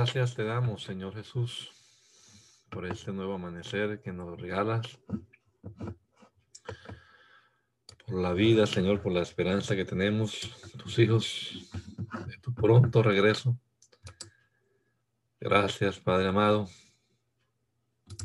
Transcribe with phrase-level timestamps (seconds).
[0.00, 1.72] Gracias te damos, Señor Jesús,
[2.70, 4.98] por este nuevo amanecer que nos regalas,
[8.06, 11.70] por la vida, Señor, por la esperanza que tenemos, tus hijos,
[12.26, 13.58] de tu pronto regreso.
[15.38, 16.66] Gracias, Padre amado.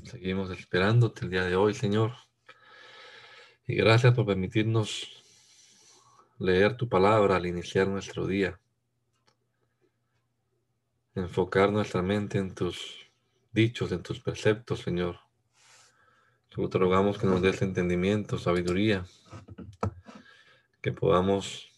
[0.06, 2.14] Seguimos esperándote el día de hoy, Señor.
[3.68, 5.26] Y gracias por permitirnos
[6.40, 8.62] leer tu palabra al iniciar nuestro día
[11.16, 13.10] enfocar nuestra mente en tus
[13.52, 15.20] dichos, en tus preceptos, Señor.
[16.50, 19.06] te rogamos que nos des entendimiento, sabiduría,
[20.82, 21.70] que podamos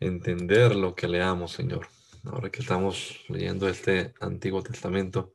[0.00, 1.86] entender lo que leamos, Señor.
[2.24, 5.34] Ahora que estamos leyendo este Antiguo Testamento,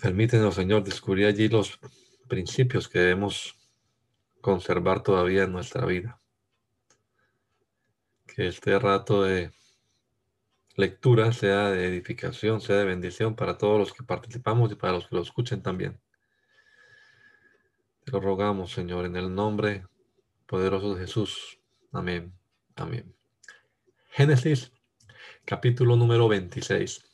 [0.00, 1.80] permítenos, Señor, descubrir allí los
[2.28, 3.56] principios que debemos
[4.40, 6.20] conservar todavía en nuestra vida
[8.34, 9.52] que este rato de
[10.74, 15.06] lectura sea de edificación, sea de bendición para todos los que participamos y para los
[15.06, 16.00] que lo escuchen también.
[18.04, 19.86] Te lo rogamos, Señor, en el nombre
[20.46, 21.60] poderoso de Jesús.
[21.92, 22.34] Amén.
[22.74, 23.14] Amén.
[24.10, 24.72] Génesis,
[25.44, 27.04] capítulo número 26.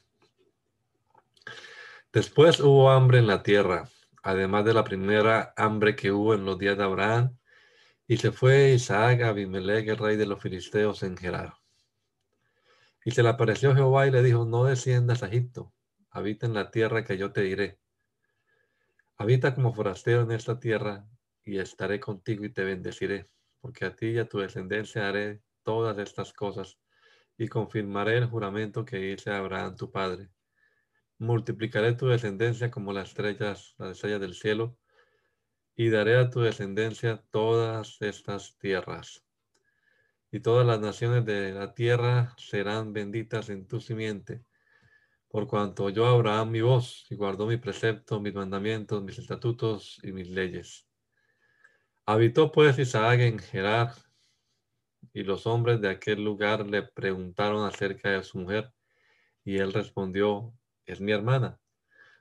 [2.14, 3.90] Después hubo hambre en la tierra,
[4.22, 7.36] además de la primera hambre que hubo en los días de Abraham
[8.10, 11.54] y se fue Isaac a Abimelech, el rey de los filisteos, en Gerar.
[13.04, 15.72] Y se le apareció Jehová y le dijo, no desciendas a Egipto,
[16.10, 17.78] habita en la tierra que yo te diré.
[19.16, 21.06] Habita como forastero en esta tierra,
[21.44, 25.96] y estaré contigo y te bendeciré, porque a ti y a tu descendencia haré todas
[25.98, 26.80] estas cosas,
[27.38, 30.30] y confirmaré el juramento que hice Abraham tu padre.
[31.18, 34.76] Multiplicaré tu descendencia como las estrellas, las estrellas del cielo,
[35.80, 39.24] y daré a tu descendencia todas estas tierras.
[40.30, 44.44] Y todas las naciones de la tierra serán benditas en tu simiente,
[45.28, 50.12] por cuanto yo Abraham mi voz y guardó mi precepto, mis mandamientos, mis estatutos y
[50.12, 50.86] mis leyes.
[52.04, 53.94] Habitó pues Isaac en Gerar,
[55.14, 58.70] y los hombres de aquel lugar le preguntaron acerca de su mujer,
[59.44, 60.52] y él respondió,
[60.84, 61.58] es mi hermana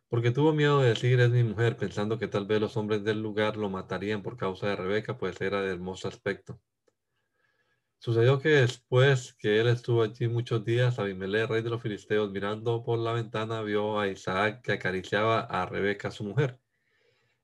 [0.09, 3.22] porque tuvo miedo de decir es mi mujer, pensando que tal vez los hombres del
[3.22, 6.59] lugar lo matarían por causa de Rebeca, pues era de hermoso aspecto.
[8.00, 12.81] Sucedió que después que él estuvo allí muchos días, Abimelech, rey de los filisteos, mirando
[12.81, 16.59] por la ventana, vio a Isaac que acariciaba a Rebeca, su mujer.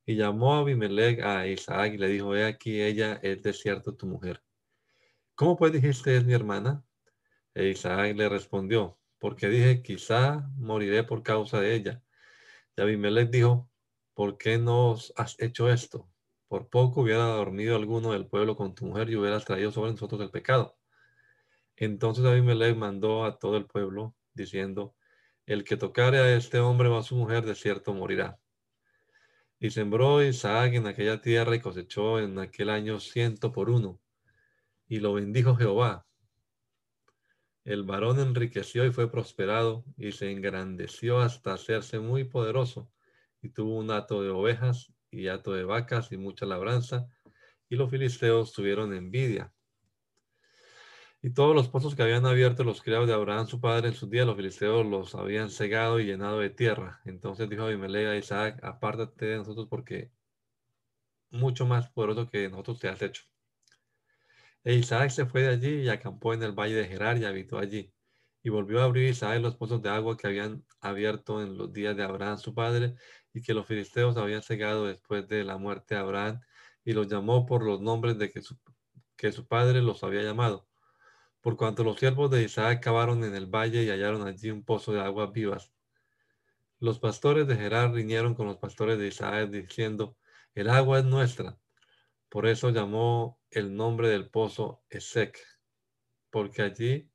[0.06, 3.96] Y llamó a Abimelech a Isaac y le dijo, he aquí, ella es de cierto
[3.96, 4.42] tu mujer.
[5.36, 6.84] ¿Cómo pues dijiste es mi hermana?
[7.54, 12.05] E Isaac le respondió, porque dije, quizá moriré por causa de ella.
[12.78, 13.70] Y Abimelech dijo,
[14.14, 16.10] ¿por qué nos has hecho esto?
[16.48, 20.22] Por poco hubiera dormido alguno del pueblo con tu mujer y hubieras traído sobre nosotros
[20.22, 20.78] el pecado.
[21.78, 24.96] Entonces Abimelech mandó a todo el pueblo, diciendo,
[25.46, 28.40] el que tocare a este hombre o a su mujer, de cierto morirá.
[29.60, 34.00] Y sembró Isaac en aquella tierra y cosechó en aquel año ciento por uno.
[34.88, 36.06] Y lo bendijo Jehová.
[37.66, 42.92] El varón enriqueció y fue prosperado y se engrandeció hasta hacerse muy poderoso
[43.42, 47.10] y tuvo un hato de ovejas y hato de vacas y mucha labranza
[47.68, 49.52] y los filisteos tuvieron envidia.
[51.24, 54.12] Y todos los pozos que habían abierto los criados de Abraham su padre en sus
[54.12, 57.02] días, los filisteos los habían cegado y llenado de tierra.
[57.04, 60.12] Entonces dijo Abimelech a Isaac, apártate de nosotros porque
[61.32, 63.24] mucho más poderoso que nosotros te has hecho.
[64.66, 67.60] E Isaac se fue de allí y acampó en el valle de Gerar y habitó
[67.60, 67.94] allí.
[68.42, 71.96] Y volvió a abrir Isaac los pozos de agua que habían abierto en los días
[71.96, 72.96] de Abraham su padre
[73.32, 76.42] y que los filisteos habían cegado después de la muerte de Abraham
[76.84, 80.68] y los llamó por los nombres de que su, padre los había llamado.
[81.42, 84.94] Por cuanto los siervos de Isaac cavaron en el valle y hallaron allí un pozo
[84.94, 85.72] de aguas vivas.
[86.80, 90.18] Los pastores de Gerar riñeron con los pastores de Isaac diciendo,
[90.56, 91.60] el agua es nuestra.
[92.36, 95.40] Por eso llamó el nombre del pozo Esec,
[96.30, 97.10] porque allí,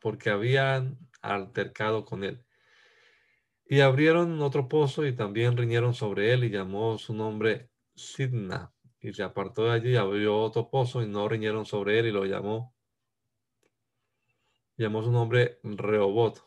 [0.00, 2.44] porque habían altercado con él.
[3.66, 8.72] Y abrieron otro pozo y también riñeron sobre él y llamó su nombre Sidna.
[9.00, 12.12] Y se apartó de allí y abrió otro pozo y no riñeron sobre él y
[12.12, 12.72] lo llamó.
[14.76, 16.40] Llamó su nombre Rehobot,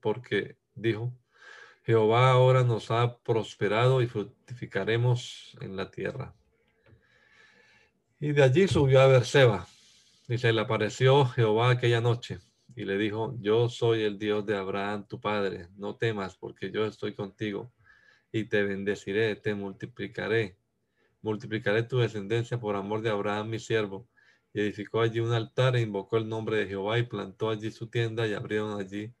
[0.00, 1.12] porque dijo,
[1.84, 6.34] Jehová ahora nos ha prosperado y fructificaremos en la tierra.
[8.18, 9.66] Y de allí subió a Berseba,
[10.26, 12.38] y se le apareció Jehová aquella noche,
[12.74, 16.86] y le dijo, yo soy el Dios de Abraham, tu padre, no temas, porque yo
[16.86, 17.72] estoy contigo,
[18.32, 20.56] y te bendeciré, te multiplicaré,
[21.20, 24.08] multiplicaré tu descendencia por amor de Abraham, mi siervo.
[24.54, 27.88] Y edificó allí un altar e invocó el nombre de Jehová y plantó allí su
[27.88, 29.12] tienda y abrieron allí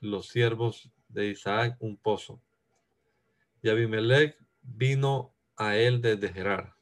[0.00, 2.42] los siervos de Isaac un pozo.
[3.62, 6.74] Y Abimelech vino a él desde Gerar,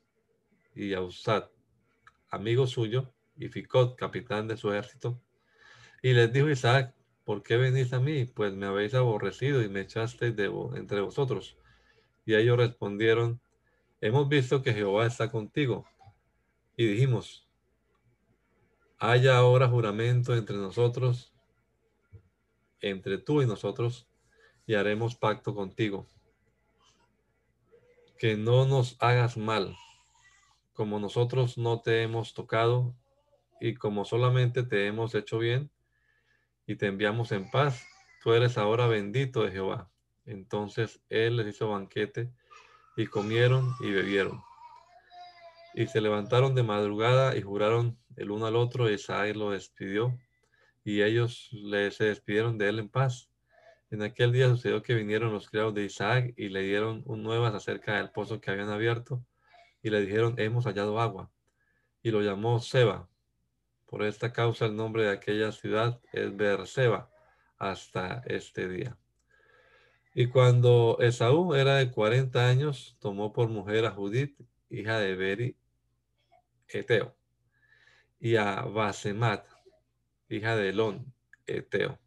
[0.75, 1.01] y a
[2.33, 5.21] amigo suyo, y Ficot, capitán de su ejército.
[6.03, 6.95] Y les dijo Isaac,
[7.25, 8.25] ¿por qué venís a mí?
[8.25, 11.57] Pues me habéis aborrecido y me echasteis de entre vosotros.
[12.25, 13.41] Y ellos respondieron,
[14.01, 15.87] hemos visto que Jehová está contigo.
[16.77, 17.47] Y dijimos,
[18.99, 21.35] haya ahora juramento entre nosotros,
[22.81, 24.09] entre tú y nosotros,
[24.67, 26.07] y haremos pacto contigo.
[28.19, 29.77] Que no nos hagas mal,
[30.73, 32.95] como nosotros no te hemos tocado
[33.61, 35.71] y como solamente te hemos hecho bien
[36.67, 37.85] y te enviamos en paz,
[38.23, 39.91] tú eres ahora bendito de Jehová.
[40.25, 42.31] Entonces él les hizo banquete
[42.97, 44.43] y comieron y bebieron.
[45.75, 50.19] Y se levantaron de madrugada y juraron el uno al otro, y Isaac lo despidió,
[50.85, 53.31] y ellos le, se despidieron de él en paz.
[53.91, 57.97] En aquel día sucedió que vinieron los criados de Isaac y le dieron nuevas acerca
[57.97, 59.25] del pozo que habían abierto
[59.83, 61.31] y le dijeron, hemos hallado agua.
[62.03, 63.09] Y lo llamó Seba.
[63.87, 67.11] Por esta causa el nombre de aquella ciudad es Beerseba
[67.59, 68.97] hasta este día.
[70.15, 74.39] Y cuando Esaú era de 40 años, tomó por mujer a Judith,
[74.69, 75.57] hija de Beri,
[76.69, 77.17] Eteo,
[78.21, 79.47] y a Basemat,
[80.29, 81.13] hija de Elón,
[81.47, 81.99] Eteo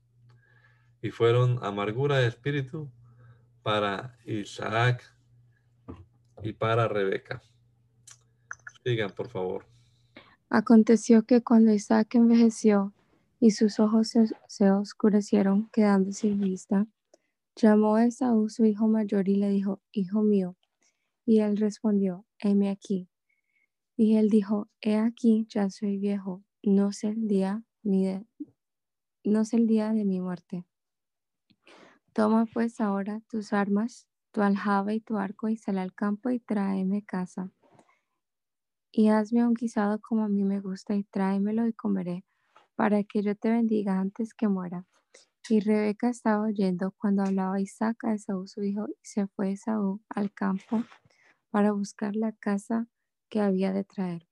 [1.06, 2.92] y fueron amargura de espíritu
[3.62, 5.04] para Isaac
[6.42, 7.44] y para Rebeca.
[8.86, 9.66] Sigan, por favor.
[10.48, 12.94] Aconteció que cuando Isaac envejeció
[13.40, 14.14] y sus ojos
[14.48, 16.86] se, oscurecieron, quedando sin vista,
[17.56, 20.56] llamó a Esaú su hijo mayor y le dijo, Hijo mío.
[21.26, 23.10] Y él respondió, heme aquí.
[23.98, 28.28] Y él dijo, He aquí, ya soy viejo, no sé el día ni de,
[29.24, 30.64] no sé el día de mi muerte.
[32.14, 36.40] Toma pues ahora tus armas, tu aljaba y tu arco, y sal al campo y
[36.40, 37.52] tráeme casa.
[38.98, 42.24] Y hazme un guisado como a mí me gusta, y tráemelo y comeré,
[42.76, 44.86] para que yo te bendiga antes que muera.
[45.50, 50.02] Y Rebeca estaba oyendo cuando hablaba Isaac a Esaú su hijo, y se fue Esaú
[50.08, 50.86] al campo
[51.50, 52.88] para buscar la casa
[53.28, 54.30] que había de traer.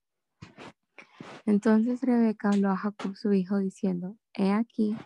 [1.44, 4.96] Entonces Rebeca habló a Jacob su hijo, diciendo, He aquí,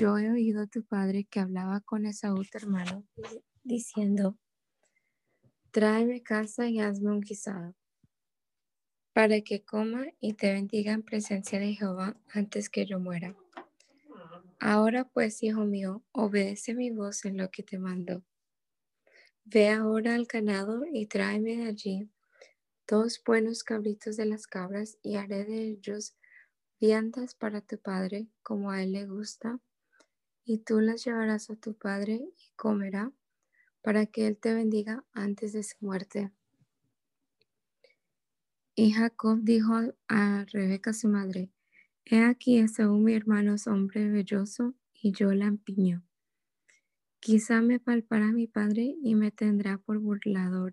[0.00, 3.04] yo he oído a tu padre que hablaba con Esaú, tu hermano,
[3.64, 4.38] diciendo,
[5.72, 7.74] tráeme casa y hazme un guisado,
[9.14, 13.34] para que coma y te bendiga en presencia de Jehová antes que yo muera.
[14.58, 18.24] Ahora pues, hijo mío, obedece mi voz en lo que te mando.
[19.44, 22.10] Ve ahora al ganado y tráeme de allí
[22.88, 26.16] dos buenos cabritos de las cabras y haré de ellos
[26.80, 29.60] viandas para tu padre, como a él le gusta
[30.44, 33.12] y tú las llevarás a tu padre y comerá
[33.82, 36.32] para que él te bendiga antes de su muerte.
[38.76, 39.72] Y Jacob dijo
[40.08, 41.50] a Rebeca su madre,
[42.04, 46.02] He aquí Esaú mi hermano es hombre belloso y yo la empiño.
[47.20, 50.72] Quizá me palpará mi padre y me tendrá por burlador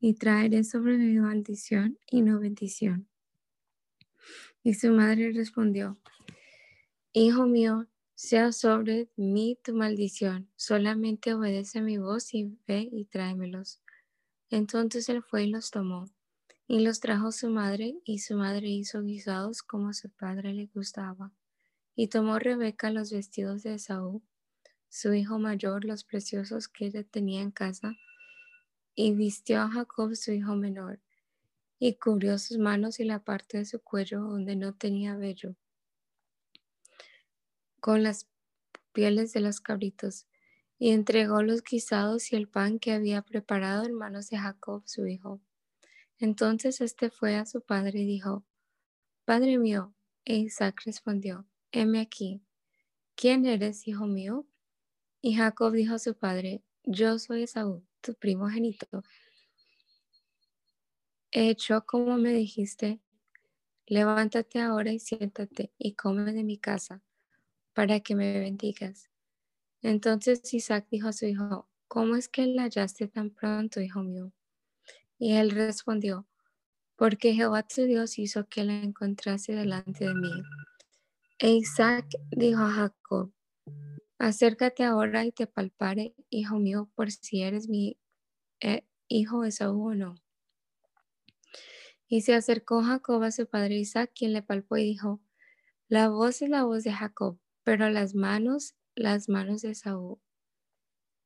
[0.00, 3.06] y traeré sobre mi maldición y no bendición.
[4.62, 5.98] Y su madre respondió,
[7.12, 13.82] Hijo mío, sea sobre mí tu maldición, solamente obedece mi voz y ve y tráemelos.
[14.48, 16.06] Entonces él fue y los tomó,
[16.68, 20.66] y los trajo su madre, y su madre hizo guisados como a su padre le
[20.66, 21.32] gustaba.
[21.94, 24.22] Y tomó Rebeca los vestidos de Esaú,
[24.88, 27.94] su hijo mayor, los preciosos que ella tenía en casa,
[28.94, 31.00] y vistió a Jacob su hijo menor,
[31.78, 35.56] y cubrió sus manos y la parte de su cuello donde no tenía vello
[37.80, 38.26] con las
[38.92, 40.26] pieles de los cabritos,
[40.78, 45.06] y entregó los guisados y el pan que había preparado en manos de Jacob, su
[45.06, 45.40] hijo.
[46.18, 48.44] Entonces éste fue a su padre y dijo,
[49.24, 49.94] Padre mío,
[50.24, 52.42] e Isaac respondió, heme aquí,
[53.14, 54.46] ¿quién eres, hijo mío?
[55.20, 59.02] Y Jacob dijo a su padre, yo soy Esaú, tu primogénito.
[61.32, 63.00] He hecho como me dijiste,
[63.86, 67.02] levántate ahora y siéntate y come de mi casa,
[67.74, 69.10] para que me bendigas.
[69.82, 74.32] Entonces Isaac dijo a su hijo, ¿cómo es que la hallaste tan pronto, hijo mío?
[75.18, 76.26] Y él respondió,
[76.96, 80.32] porque Jehová tu Dios hizo que la encontrase delante de mí.
[81.38, 83.32] E Isaac dijo a Jacob,
[84.18, 87.98] acércate ahora y te palpare, hijo mío, por si eres mi
[88.60, 90.14] eh, hijo Esaú o no.
[92.08, 95.20] Y se acercó Jacob a su padre Isaac, quien le palpó y dijo,
[95.88, 100.20] la voz es la voz de Jacob, pero las manos, las manos de Esaú.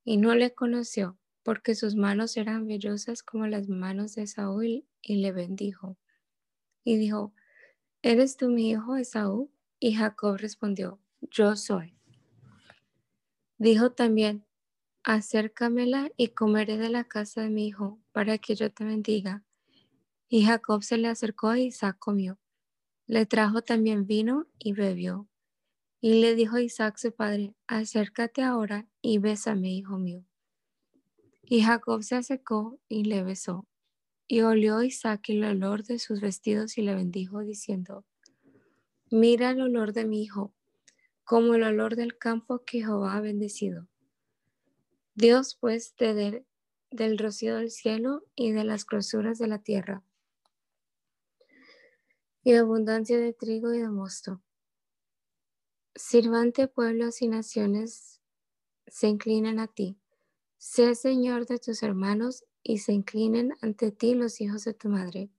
[0.05, 5.17] Y no le conoció, porque sus manos eran vellosas como las manos de Saúl, y
[5.17, 5.97] le bendijo.
[6.85, 7.35] Y dijo,
[8.03, 9.51] ¿eres tú mi hijo Esaú?
[9.79, 11.97] Y Jacob respondió, yo soy.
[13.59, 14.47] Dijo también,
[15.03, 19.45] acércamela y comeré de la casa de mi hijo, para que yo te bendiga.
[20.29, 22.39] Y Jacob se le acercó a Isaac comió.
[23.07, 25.29] Le trajo también vino y bebió.
[26.01, 30.25] Y le dijo Isaac su padre, acércate ahora y bésame, hijo mío.
[31.53, 33.67] Y Jacob se acercó y le besó.
[34.29, 38.05] Y olió Isaac el olor de sus vestidos y le bendijo, diciendo,
[39.11, 40.55] Mira el olor de mi hijo,
[41.25, 43.89] como el olor del campo que Jehová ha bendecido.
[45.17, 46.15] Dios pues te
[46.93, 50.05] del rocío del cielo y de las grosuras de la tierra,
[52.45, 54.41] y abundancia de trigo y de mosto.
[55.97, 58.21] Sirvante pueblos y naciones
[58.87, 60.01] se inclinan a ti
[60.63, 65.31] Sé Señor de tus hermanos y se inclinen ante ti los hijos de tu madre.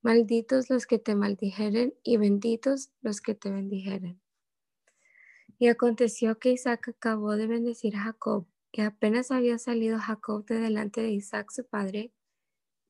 [0.00, 4.22] Malditos los que te maldijeren y benditos los que te bendijeren.
[5.58, 10.60] Y aconteció que Isaac acabó de bendecir a Jacob, y apenas había salido Jacob de
[10.60, 12.10] delante de Isaac su padre,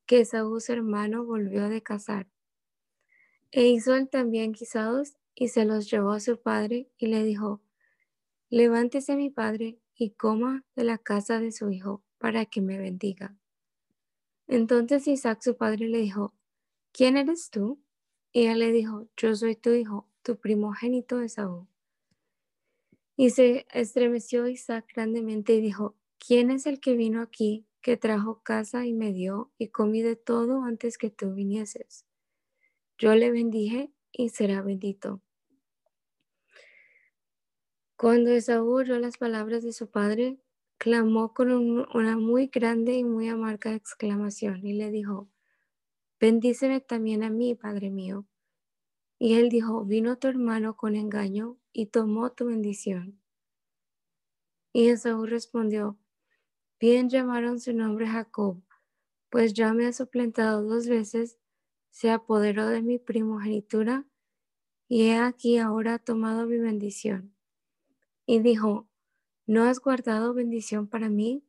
[0.06, 2.28] que Esaú su hermano volvió de cazar.
[3.50, 7.60] E hizo él también guisados y se los llevó a su padre y le dijo,
[8.48, 13.36] levántese mi padre y coma de la casa de su hijo para que me bendiga.
[14.48, 16.34] Entonces Isaac su padre le dijo,
[16.90, 17.80] ¿quién eres tú?
[18.32, 21.68] Y él le dijo, yo soy tu hijo, tu primogénito Esaú.
[23.16, 28.42] Y se estremeció Isaac grandemente y dijo, ¿quién es el que vino aquí, que trajo
[28.42, 32.06] casa y me dio y comí de todo antes que tú vinieses?
[32.98, 35.20] Yo le bendije y será bendito.
[38.02, 40.36] Cuando Esaú oyó las palabras de su padre,
[40.76, 45.28] clamó con una muy grande y muy amarga exclamación y le dijo,
[46.18, 48.26] bendíceme también a mí, padre mío.
[49.20, 53.20] Y él dijo, vino tu hermano con engaño y tomó tu bendición.
[54.72, 55.96] Y Esaú respondió,
[56.80, 58.60] bien llamaron su nombre Jacob,
[59.30, 61.38] pues ya me ha suplantado dos veces,
[61.90, 64.08] se apoderó de mi primogenitura,
[64.88, 67.32] y he aquí ahora tomado mi bendición.
[68.32, 68.88] Y dijo,
[69.44, 71.44] ¿no has guardado bendición para mí?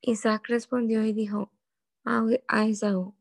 [0.00, 1.50] Isaac respondió y dijo
[2.04, 3.16] a Esaú,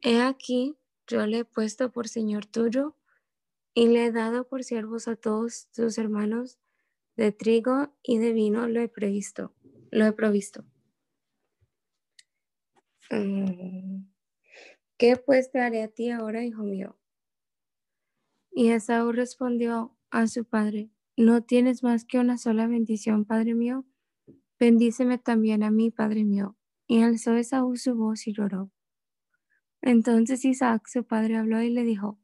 [0.00, 0.78] he aquí,
[1.08, 2.94] yo le he puesto por señor tuyo
[3.74, 6.60] y le he dado por siervos a todos tus hermanos,
[7.16, 9.52] de trigo y de vino lo he previsto,
[9.90, 10.64] lo he provisto.
[13.10, 14.04] Mm,
[14.98, 16.96] ¿Qué pues te haré a ti ahora, hijo mío?
[18.52, 20.92] Y Esaú respondió a su padre,
[21.24, 23.84] no tienes más que una sola bendición, Padre mío.
[24.58, 26.56] Bendíceme también a mí, Padre mío.
[26.86, 28.70] Y alzó Esaú su voz y lloró.
[29.82, 32.18] Entonces Isaac, su padre, habló y le dijo,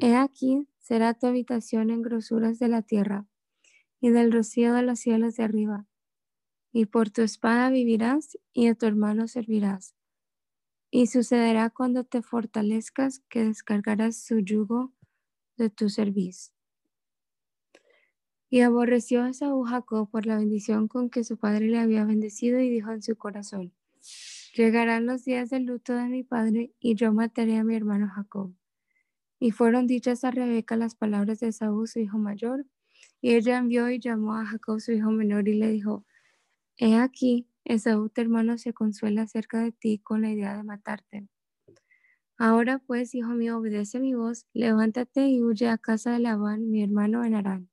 [0.00, 3.26] He aquí será tu habitación en grosuras de la tierra
[4.00, 5.86] y del rocío de los cielos de arriba.
[6.72, 9.94] Y por tu espada vivirás y a tu hermano servirás.
[10.90, 14.92] Y sucederá cuando te fortalezcas que descargarás su yugo
[15.56, 16.59] de tu servicio.
[18.52, 22.58] Y aborreció a Saúl Jacob por la bendición con que su padre le había bendecido
[22.58, 23.72] y dijo en su corazón,
[24.56, 28.52] llegarán los días del luto de mi padre y yo mataré a mi hermano Jacob.
[29.38, 32.66] Y fueron dichas a Rebeca las palabras de Saúl, su hijo mayor,
[33.20, 36.04] y ella envió y llamó a Jacob, su hijo menor, y le dijo,
[36.76, 41.28] he aquí, Esaú, tu hermano, se consuela acerca de ti con la idea de matarte.
[42.36, 46.82] Ahora pues, hijo mío, obedece mi voz, levántate y huye a casa de Labán, mi
[46.82, 47.70] hermano en Arán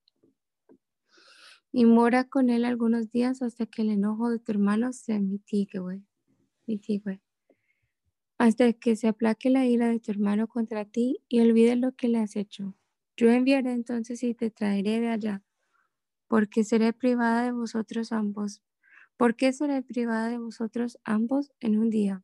[1.80, 5.80] y mora con él algunos días hasta que el enojo de tu hermano se mitigue,
[6.66, 7.22] mitigue.
[8.40, 12.08] Hasta que se aplaque la ira de tu hermano contra ti y olvide lo que
[12.08, 12.76] le has hecho.
[13.16, 15.44] Yo enviaré entonces y te traeré de allá.
[16.28, 18.64] porque seré privada de vosotros ambos.
[19.18, 22.24] ¿Por qué seré privada de vosotros ambos en un día?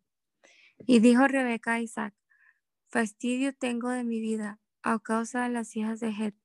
[0.87, 2.15] Y dijo Rebeca a Isaac,
[2.89, 6.35] fastidio tengo de mi vida a causa de las hijas de Het.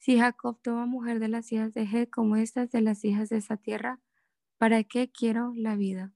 [0.00, 3.36] Si Jacob toma mujer de las hijas de Het como estas de las hijas de
[3.36, 4.00] esa tierra,
[4.56, 6.14] ¿para qué quiero la vida?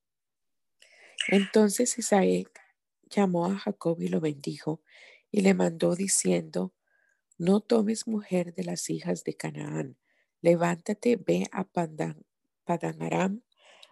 [1.28, 2.62] Entonces Isaac
[3.10, 4.82] llamó a Jacob y lo bendijo
[5.30, 6.72] y le mandó diciendo,
[7.36, 9.98] no tomes mujer de las hijas de Canaán,
[10.40, 12.24] levántate, ve a Padan,
[12.64, 13.42] Padanaram,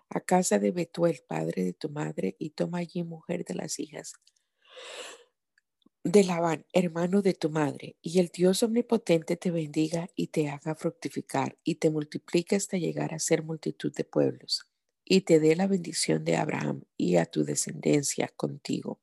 [0.09, 4.15] a casa de Betuel, padre de tu madre, y toma allí mujer de las hijas
[6.05, 10.75] de Labán, hermano de tu madre, y el Dios omnipotente te bendiga y te haga
[10.75, 14.69] fructificar y te multiplique hasta llegar a ser multitud de pueblos,
[15.05, 19.01] y te dé la bendición de Abraham y a tu descendencia contigo,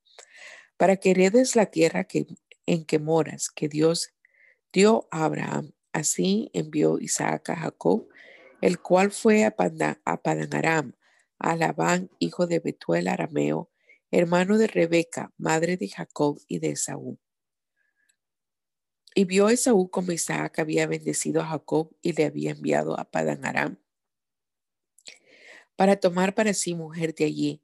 [0.75, 2.05] para que heredes la tierra
[2.65, 4.13] en que moras, que Dios
[4.73, 5.71] dio a Abraham.
[5.93, 8.07] Así envió Isaac a Jacob,
[8.61, 10.93] el cual fue a, Padanaram,
[11.39, 13.71] a Labán, hijo de Betuel arameo,
[14.11, 17.19] hermano de Rebeca, madre de Jacob y de Esaú.
[19.15, 23.45] Y vio Esaú como Isaac había bendecido a Jacob y le había enviado a Padan
[23.45, 23.79] Aram
[25.79, 27.61] para tomar para sí mujer de allí,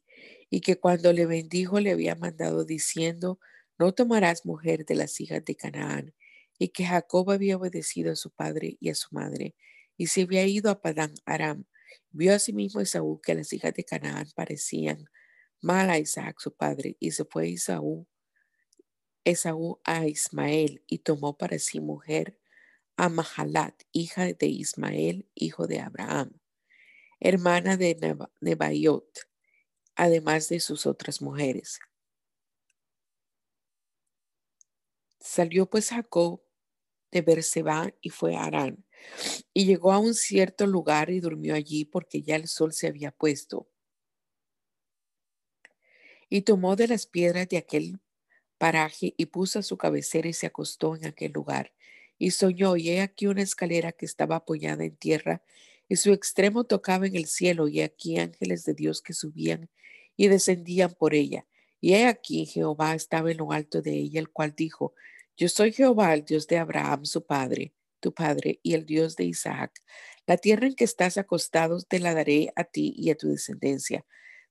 [0.50, 3.42] y que cuando le bendijo le había mandado diciendo,
[3.78, 6.14] no tomarás mujer de las hijas de Canaán,
[6.58, 9.54] y que Jacob había obedecido a su padre y a su madre,
[9.98, 11.66] y se había ido a Padán Aram.
[12.10, 15.10] Vio asimismo Esaú que las hijas de Canaán parecían
[15.62, 18.08] mal a Isaac su padre, y se fue Esaú,
[19.24, 22.40] Esaú a Ismael, y tomó para sí mujer
[22.98, 26.40] a Mahalat, hija de Ismael, hijo de Abraham,
[27.20, 27.98] hermana de
[28.42, 29.20] Nebaiot,
[29.96, 31.80] además de sus otras mujeres.
[35.20, 36.42] Salió pues Jacob
[37.12, 38.86] de Berseba y fue a Arán,
[39.54, 43.12] y llegó a un cierto lugar y durmió allí porque ya el sol se había
[43.12, 43.68] puesto
[46.30, 48.00] y tomó de las piedras de aquel
[48.58, 51.74] paraje y puso a su cabecera y se acostó en aquel lugar.
[52.18, 55.44] Y soñó, y he aquí una escalera que estaba apoyada en tierra,
[55.88, 59.70] y su extremo tocaba en el cielo, y aquí ángeles de Dios que subían
[60.16, 61.46] y descendían por ella.
[61.82, 64.94] Y he aquí Jehová estaba en lo alto de ella, el cual dijo,
[65.38, 69.26] Yo soy Jehová, el Dios de Abraham, su padre, tu padre, y el Dios de
[69.26, 69.84] Isaac.
[70.26, 74.06] La tierra en que estás acostado te la daré a ti y a tu descendencia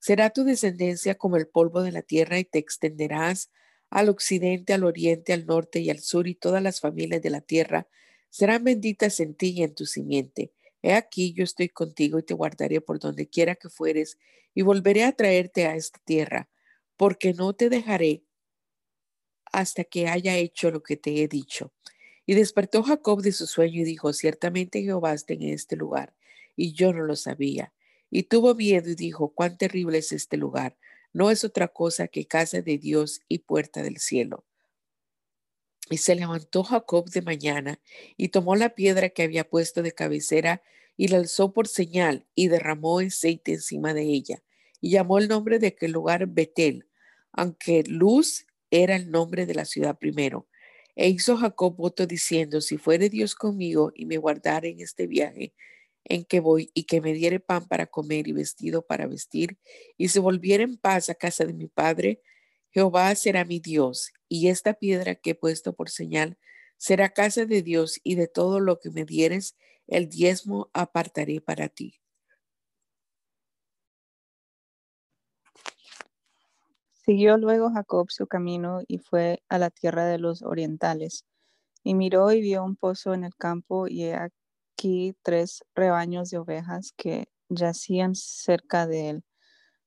[0.04, 3.50] Será tu descendencia como el polvo de la tierra y te extenderás
[3.88, 7.40] al occidente, al oriente, al norte y al sur y todas las familias de la
[7.40, 7.88] tierra
[8.28, 10.52] serán benditas en ti y en tu simiente.
[10.82, 14.18] He aquí yo estoy contigo y te guardaré por donde quiera que fueres
[14.52, 16.50] y volveré a traerte a esta tierra,
[16.98, 18.24] porque no te dejaré
[19.52, 21.72] hasta que haya hecho lo que te he dicho.
[22.26, 26.14] Y despertó Jacob de su sueño y dijo, ciertamente Jehová está en este lugar,
[26.56, 27.72] y yo no lo sabía.
[28.10, 30.76] Y tuvo miedo y dijo, cuán terrible es este lugar.
[31.12, 34.44] No es otra cosa que casa de Dios y puerta del cielo.
[35.90, 37.80] Y se levantó Jacob de mañana
[38.16, 40.62] y tomó la piedra que había puesto de cabecera
[40.96, 44.42] y la alzó por señal y derramó aceite encima de ella.
[44.80, 46.86] Y llamó el nombre de aquel lugar Betel,
[47.32, 50.48] aunque Luz era el nombre de la ciudad primero.
[50.96, 55.52] E hizo Jacob voto diciendo, si fuere Dios conmigo y me guardare en este viaje,
[56.04, 59.58] en que voy y que me diere pan para comer y vestido para vestir,
[59.96, 62.22] y se volviera en paz a casa de mi padre,
[62.70, 66.38] Jehová será mi Dios, y esta piedra que he puesto por señal
[66.76, 71.68] será casa de Dios, y de todo lo que me dieres, el diezmo apartaré para
[71.68, 72.00] ti.
[77.04, 81.26] Siguió luego Jacob su camino y fue a la tierra de los orientales,
[81.82, 84.04] y miró y vio un pozo en el campo, y
[84.84, 89.24] aquí tres rebaños de ovejas que yacían cerca de él,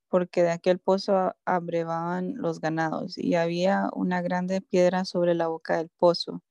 [0.09, 5.77] porque de aquel pozo abrevaban los ganados, y había una grande piedra sobre la boca
[5.77, 6.41] del pozo.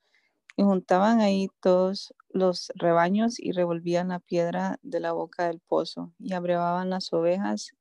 [0.57, 6.13] Y juntaban ahí todos los rebaños y revolvían la piedra de la boca del pozo,
[6.21, 7.73] y abrevaban las ovejas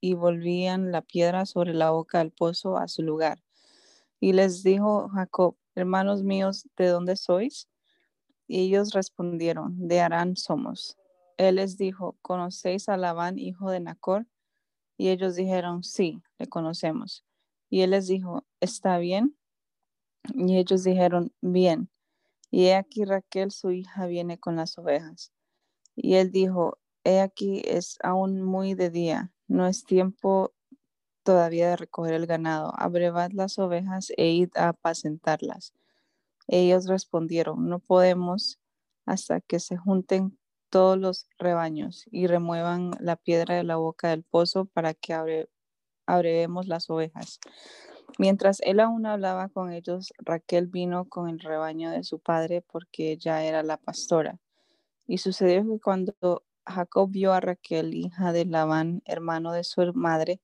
[0.00, 3.38] y volvían la piedra sobre la boca del pozo a su lugar.
[4.18, 7.68] Y les dijo Jacob, hermanos míos, ¿de dónde sois?
[8.48, 10.98] Y ellos respondieron, de Arán somos.
[11.36, 14.26] Él les dijo, ¿conocéis a Labán, hijo de Nacor?
[14.96, 17.24] Y ellos dijeron, sí, le conocemos.
[17.70, 19.36] Y él les dijo, ¿está bien?
[20.34, 21.90] Y ellos dijeron, bien.
[22.50, 25.32] Y he aquí Raquel, su hija, viene con las ovejas.
[25.94, 30.52] Y él dijo, he aquí es aún muy de día, no es tiempo
[31.22, 32.72] todavía de recoger el ganado.
[32.76, 35.74] Abrevad las ovejas e id a apacentarlas.
[36.48, 38.58] Ellos respondieron, no podemos
[39.06, 40.38] hasta que se junten
[40.70, 45.48] todos los rebaños y remuevan la piedra de la boca del pozo para que abre,
[46.06, 47.38] abrevemos las ovejas.
[48.18, 53.12] Mientras él aún hablaba con ellos, Raquel vino con el rebaño de su padre porque
[53.12, 54.38] ella era la pastora.
[55.06, 60.40] Y sucedió que cuando Jacob vio a Raquel, hija de Labán, hermano de su madre,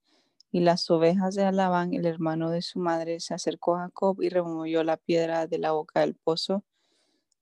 [0.55, 4.29] y las ovejas de Labán, el hermano de su madre, se acercó a Jacob y
[4.29, 6.63] removió la piedra de la boca del pozo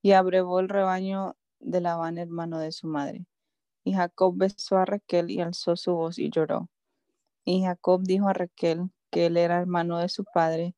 [0.01, 3.27] y abrevó el rebaño de Labán, hermano de su madre.
[3.85, 6.71] Y Jacob besó a Raquel y alzó su voz y lloró.
[7.45, 10.75] Y Jacob dijo a Raquel que él era hermano de su padre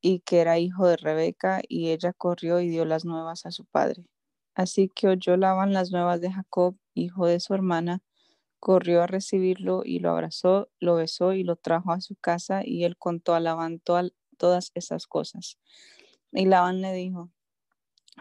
[0.00, 3.64] y que era hijo de Rebeca, y ella corrió y dio las nuevas a su
[3.64, 4.04] padre.
[4.54, 8.00] Así que oyó Labán las nuevas de Jacob, hijo de su hermana,
[8.58, 12.84] corrió a recibirlo y lo abrazó, lo besó y lo trajo a su casa, y
[12.84, 15.58] él contó a Labán todas esas cosas.
[16.32, 17.30] Y Labán le dijo,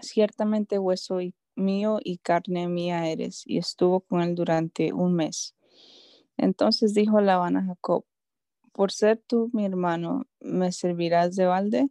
[0.01, 1.19] ciertamente hueso
[1.55, 5.55] mío y carne mía eres, y estuvo con él durante un mes.
[6.37, 8.05] Entonces dijo Labán a Jacob,
[8.71, 11.89] por ser tú mi hermano, ¿me servirás de balde?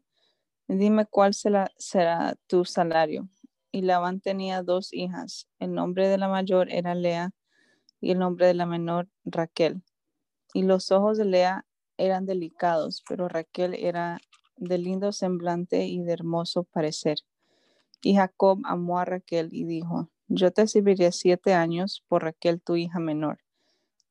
[0.69, 3.29] Dime cuál será, será tu salario.
[3.73, 5.49] Y Labán tenía dos hijas.
[5.59, 7.33] El nombre de la mayor era Lea
[8.01, 9.83] y el nombre de la menor Raquel.
[10.55, 11.67] Y los ojos de Lea
[11.99, 14.19] eran delicados, pero Raquel era
[14.57, 17.19] de lindo semblante y de hermoso parecer.
[18.03, 22.77] Y Jacob amó a Raquel y dijo, yo te serviré siete años por Raquel tu
[22.77, 23.41] hija menor.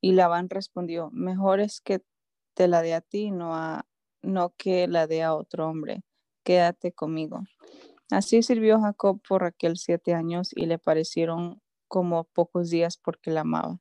[0.02, 2.02] Y Labán respondió, mejor es que
[2.54, 3.86] te la dé a ti, no, a,
[4.22, 6.04] no que la dé a otro hombre.
[6.44, 7.42] Quédate conmigo.
[8.12, 13.42] Así sirvió Jacob por Raquel siete años y le parecieron como pocos días porque la
[13.42, 13.80] amaba.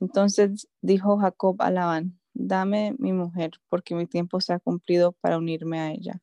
[0.00, 5.38] Entonces dijo Jacob a Labán, dame mi mujer, porque mi tiempo se ha cumplido para
[5.38, 6.20] unirme a ella.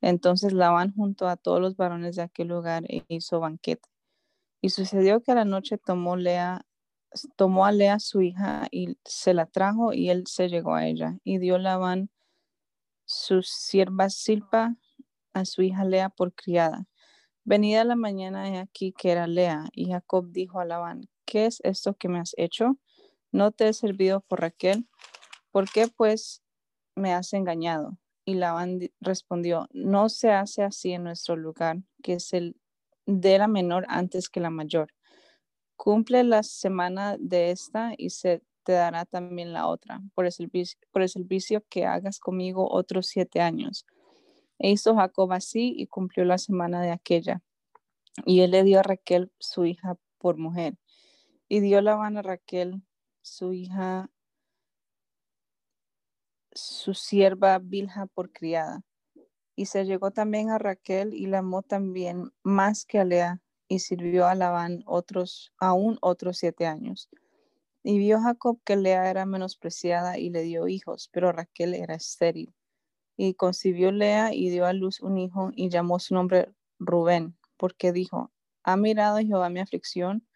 [0.00, 3.88] Entonces Labán junto a todos los varones de aquel lugar e hizo banquete.
[4.60, 6.64] Y sucedió que a la noche tomó Lea
[7.36, 11.18] tomó a Lea su hija y se la trajo y él se llegó a ella
[11.24, 12.10] y dio Labán
[13.04, 14.76] su sierva Silpa
[15.32, 16.86] a su hija Lea por criada.
[17.48, 21.62] Venida la mañana he aquí que era Lea y Jacob dijo a Labán, ¿qué es
[21.64, 22.76] esto que me has hecho?
[23.32, 24.86] ¿No te he servido por Raquel?
[25.50, 26.42] ¿Por qué pues
[26.94, 27.96] me has engañado?
[28.26, 32.54] Y Labán respondió, no se hace así en nuestro lugar, que es el
[33.06, 34.92] de la menor antes que la mayor
[35.76, 40.34] Cumple la semana de esta y se te dará también la otra, por el
[40.90, 43.86] por el servicio que hagas conmigo otros siete años.
[44.58, 47.42] E hizo Jacob así y cumplió la semana de aquella.
[48.26, 50.76] Y él le dio a Raquel su hija por mujer.
[51.48, 52.82] Y dio la a Raquel
[53.22, 54.10] su hija,
[56.52, 58.82] su sierva Bilha por criada.
[59.54, 63.80] Y se llegó también a Raquel y la amó también más que a Lea y
[63.80, 67.08] sirvió a Labán otros, aún otros siete años.
[67.82, 72.54] Y vio Jacob que Lea era menospreciada y le dio hijos, pero Raquel era estéril.
[73.18, 77.92] Y concibió Lea y dio a luz un hijo y llamó su nombre Rubén, porque
[77.92, 80.26] dijo, ha mirado Jehová mi aflicción,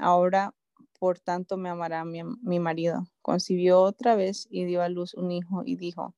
[0.00, 0.54] ahora
[0.98, 3.06] por tanto me amará mi, mi marido.
[3.22, 6.16] Concibió otra vez y dio a luz un hijo y dijo,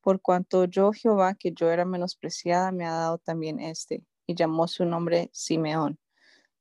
[0.00, 4.68] por cuanto yo Jehová, que yo era menospreciada, me ha dado también este y llamó
[4.68, 5.98] su nombre Simeón.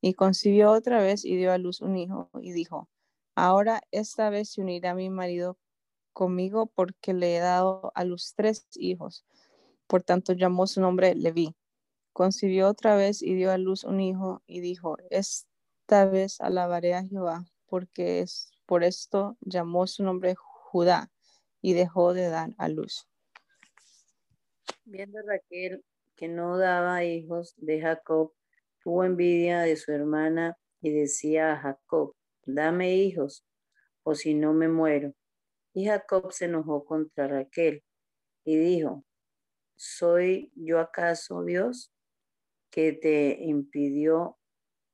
[0.02, 2.90] Y concibió otra vez y dio a luz un hijo y dijo,
[3.36, 5.58] ahora esta vez se unirá mi marido
[6.18, 9.24] conmigo porque le he dado a luz tres hijos.
[9.86, 11.56] Por tanto llamó su nombre Leví.
[12.12, 17.04] Concibió otra vez y dio a luz un hijo y dijo, esta vez alabaré a
[17.04, 21.12] Jehová porque es por esto llamó su nombre Judá
[21.62, 23.08] y dejó de dar a luz.
[24.86, 28.34] Viendo Raquel que no daba hijos de Jacob,
[28.82, 33.46] tuvo envidia de su hermana y decía a Jacob, dame hijos,
[34.02, 35.14] o si no me muero.
[35.78, 37.84] Y Jacob se enojó contra Raquel
[38.44, 39.06] y dijo,
[39.76, 41.94] ¿soy yo acaso Dios
[42.72, 44.40] que te impidió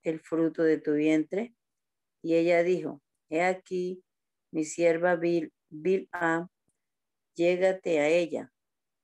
[0.02, 1.56] el fruto de tu vientre?
[2.22, 4.04] Y ella dijo, he aquí,
[4.52, 6.50] mi sierva Bil, Bil'a,
[7.34, 8.52] llégate a ella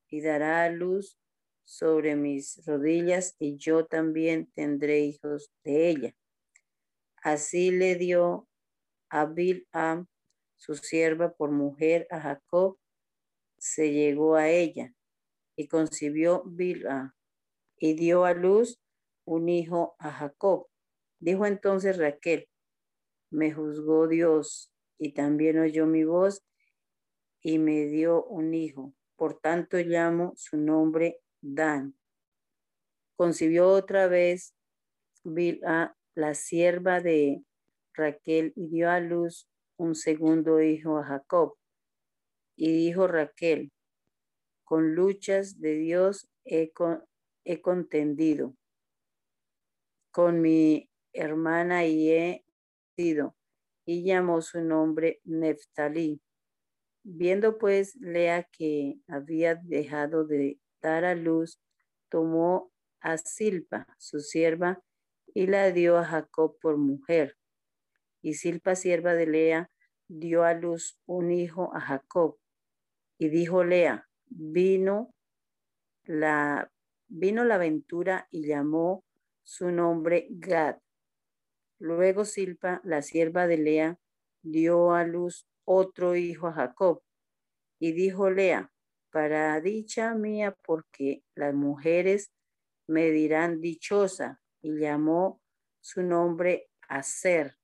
[0.10, 1.18] y dará luz
[1.64, 6.14] sobre mis rodillas y yo también tendré hijos de ella.
[7.24, 8.50] Así le dio
[9.08, 10.10] a Bilham,
[10.60, 12.78] su sierva, por mujer a Jacob,
[13.58, 14.94] se llegó a ella
[15.56, 17.14] y concibió Bilham
[17.78, 18.80] y dio a luz
[19.26, 20.68] un hijo a Jacob.
[21.20, 22.48] Dijo entonces Raquel,
[23.32, 26.46] me juzgó Dios y también oyó mi voz
[27.42, 28.94] y me dio un hijo.
[29.16, 31.96] Por tanto llamo su nombre Dan.
[33.16, 34.56] Concibió otra vez
[35.24, 37.44] Bilha la sierva de
[37.94, 41.56] Raquel y dio a luz un segundo hijo a Jacob.
[42.56, 43.72] Y dijo Raquel,
[44.66, 46.72] con luchas de Dios he,
[47.46, 48.56] he contendido
[50.12, 52.46] con mi hermana y he
[52.98, 53.36] sido,
[53.86, 56.22] y llamó su nombre Neftalí.
[57.04, 61.62] Viendo pues Lea que había dejado de dar a luz,
[62.10, 64.84] tomó a Silpa, su sierva,
[65.34, 67.39] y la dio a Jacob por mujer.
[68.22, 69.72] Y Silpa, sierva de Lea,
[70.08, 72.38] dio a luz un hijo a Jacob.
[73.18, 75.14] Y dijo Lea, vino
[76.04, 76.72] la,
[77.08, 79.04] vino la aventura y llamó
[79.44, 80.78] su nombre Gad.
[81.80, 84.00] Luego Silpa, la sierva de Lea,
[84.42, 87.02] dio a luz otro hijo a Jacob.
[87.80, 88.72] Y dijo Lea,
[89.12, 92.32] para dicha mía, porque las mujeres
[92.88, 95.42] me dirán dichosa, y llamó
[95.80, 97.59] su nombre Aser.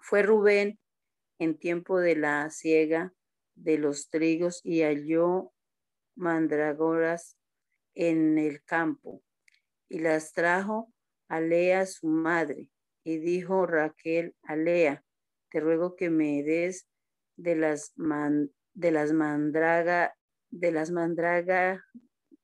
[0.00, 0.78] Fue Rubén
[1.38, 3.12] en tiempo de la siega
[3.54, 5.52] de los trigos y halló
[6.16, 7.36] mandragoras
[7.94, 9.22] en el campo
[9.88, 10.92] y las trajo
[11.28, 12.68] a Lea su madre.
[13.04, 15.04] Y dijo Raquel a Lea,
[15.50, 16.88] te ruego que me des
[17.36, 17.92] de las,
[18.72, 20.14] de las mandraga,
[20.50, 21.84] de las mandraga,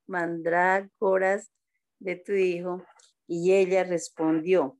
[0.05, 1.51] mandrágoras
[1.99, 2.85] de tu hijo.
[3.25, 4.77] Y ella respondió,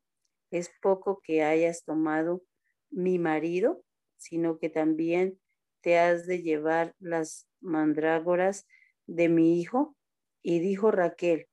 [0.51, 2.43] es poco que hayas tomado
[2.91, 3.84] mi marido,
[4.17, 5.39] sino que también
[5.82, 8.67] te has de llevar las mandrágoras
[9.08, 9.95] de mi hijo.
[10.41, 11.47] Y dijo Raquel,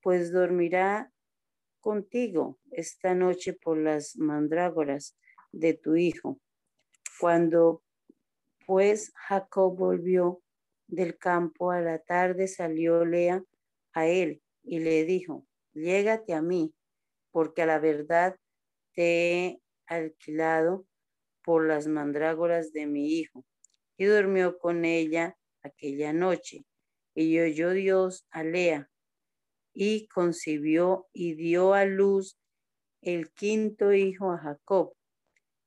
[0.00, 1.12] pues dormirá
[1.80, 5.16] contigo esta noche por las mandrágoras
[5.52, 6.40] de tu hijo.
[7.20, 7.82] Cuando
[8.66, 10.42] pues Jacob volvió
[10.86, 13.42] del campo a la tarde, salió Lea
[13.92, 16.74] a él y le dijo, llégate a mí,
[17.30, 18.36] porque a la verdad
[18.94, 19.61] te he
[19.96, 20.86] alquilado
[21.42, 23.44] por las mandrágoras de mi hijo.
[23.96, 26.64] Y durmió con ella aquella noche.
[27.14, 28.90] Y oyó Dios a Lea,
[29.74, 32.38] y concibió y dio a luz
[33.00, 34.94] el quinto hijo a Jacob.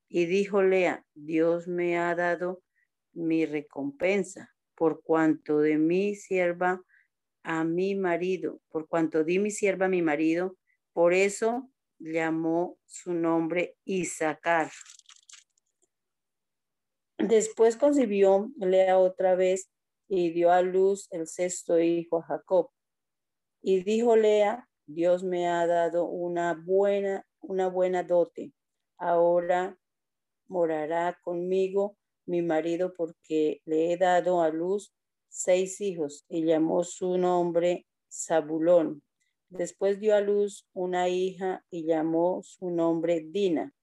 [0.09, 2.61] Y dijo Lea, Dios me ha dado
[3.13, 6.81] mi recompensa, por cuanto de mi sierva
[7.43, 10.57] a mi marido, por cuanto di mi sierva a mi marido,
[10.93, 14.71] por eso llamó su nombre Isaacar.
[17.17, 19.69] Después concibió Lea otra vez
[20.07, 22.69] y dio a luz el sexto hijo a Jacob.
[23.61, 28.53] Y dijo Lea, Dios me ha dado una buena, una buena dote.
[28.97, 29.77] Ahora
[30.47, 34.93] morará conmigo mi marido porque le he dado a luz
[35.29, 39.04] seis hijos y llamó su nombre Zabulón.
[39.57, 43.73] Después dio a luz una hija y llamó su nombre Dina.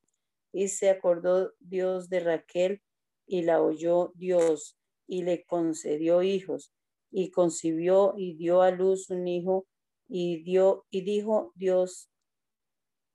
[0.53, 2.83] Y se acordó Dios de Raquel
[3.27, 6.75] y la oyó Dios y le concedió hijos
[7.11, 9.67] y concibió y dio a luz un hijo
[10.09, 12.11] y, dio, y dijo, Dios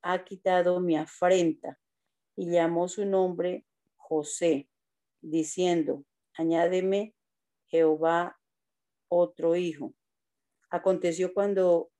[0.02, 1.78] ha quitado mi afrenta.
[2.34, 3.66] Y llamó su nombre
[3.96, 4.68] José,
[5.20, 7.14] diciendo, añádeme
[7.66, 8.36] Jehová
[9.06, 9.94] otro hijo.
[10.70, 11.90] Aconteció cuando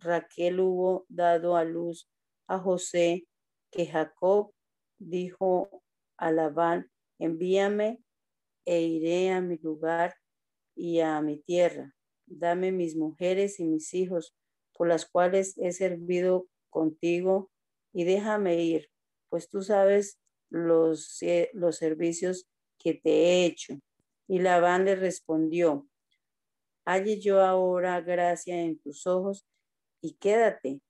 [0.00, 2.08] Raquel hubo dado a luz
[2.46, 3.26] a José,
[3.70, 4.52] que Jacob
[4.98, 5.82] dijo
[6.16, 8.02] a Labán, envíame
[8.64, 10.14] e iré a mi lugar
[10.74, 11.94] y a mi tierra.
[12.26, 14.34] Dame mis mujeres y mis hijos,
[14.72, 17.50] por las cuales he servido contigo,
[17.92, 18.90] y déjame ir,
[19.28, 21.18] pues tú sabes los,
[21.52, 23.78] los servicios que te he hecho.
[24.28, 25.88] Y Labán le respondió,
[26.84, 29.46] halle yo ahora gracia en tus ojos
[30.00, 30.80] y quédate.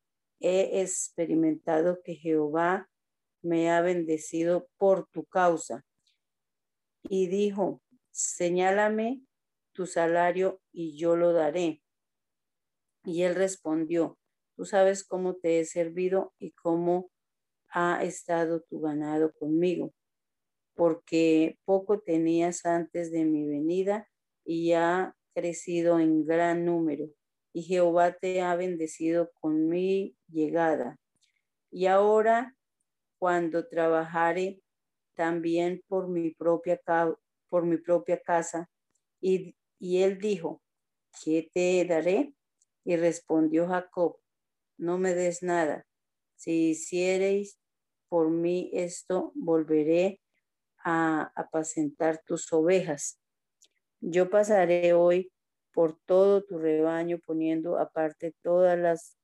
[0.40, 2.88] He experimentado que Jehová
[3.42, 5.84] me ha bendecido por tu causa.
[7.08, 9.22] Y dijo, señálame
[9.72, 11.82] tu salario y yo lo daré.
[13.04, 14.18] Y él respondió,
[14.56, 17.10] tú sabes cómo te he servido y cómo
[17.70, 19.94] ha estado tu ganado conmigo,
[20.74, 24.08] porque poco tenías antes de mi venida
[24.44, 27.08] y ha crecido en gran número,
[27.52, 30.98] y Jehová te ha bendecido con mi llegada.
[31.70, 32.56] Y ahora,
[33.18, 34.60] cuando trabajare
[35.14, 36.80] también por mi propia,
[37.48, 38.70] por mi propia casa,
[39.20, 40.62] y y él dijo,
[41.22, 42.34] ¿qué te daré?
[42.84, 44.18] Y respondió Jacob,
[44.76, 45.86] no me des nada.
[46.36, 47.58] Si hiciereis
[48.08, 50.20] por mí esto, volveré
[50.78, 53.20] a apacentar tus ovejas.
[54.00, 55.30] Yo pasaré hoy
[55.78, 59.16] por todo tu rebaño, poniendo aparte todas las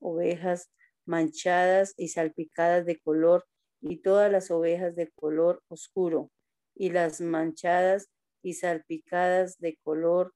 [0.00, 0.68] ovejas
[1.06, 3.44] manchadas y salpicadas de color,
[3.80, 6.32] y todas las ovejas de color oscuro,
[6.74, 8.10] y las manchadas
[8.42, 10.34] y salpicadas de color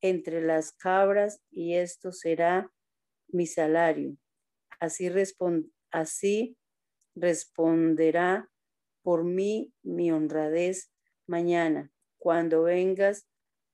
[0.00, 2.72] entre las cabras, y esto será
[3.28, 4.16] mi salario.
[4.80, 5.08] Así,
[5.92, 6.58] así
[7.14, 8.50] responderá
[9.02, 10.90] por mí mi honradez
[11.28, 13.24] mañana, cuando vengas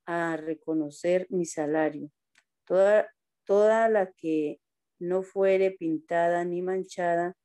[0.05, 2.09] a reconocer mi salario.
[2.65, 3.09] Toda,
[3.45, 4.59] toda la que
[4.99, 7.35] no fuere pintada ni manchada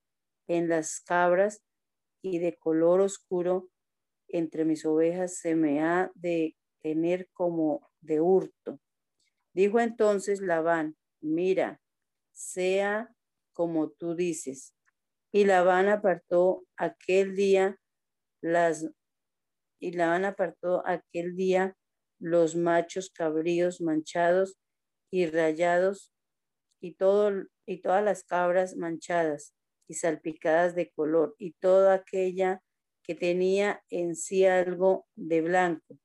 [0.47, 1.63] en las cabras
[2.23, 3.69] y de color oscuro
[4.29, 8.81] entre mis ovejas se me ha de tener como de hurto.
[9.53, 11.81] Dijo entonces Labán, mira,
[12.33, 13.13] sea
[13.53, 14.75] como tú dices.
[15.33, 17.79] Y Labán apartó aquel día
[18.41, 18.87] las
[19.81, 21.77] y Labán apartó aquel día
[22.19, 24.59] los machos cabríos manchados
[25.11, 26.13] y rayados
[26.81, 29.55] y todo y todas las cabras manchadas
[29.89, 32.63] y salpicadas de color y toda aquella
[33.03, 35.99] que tenía en sí algo de blanco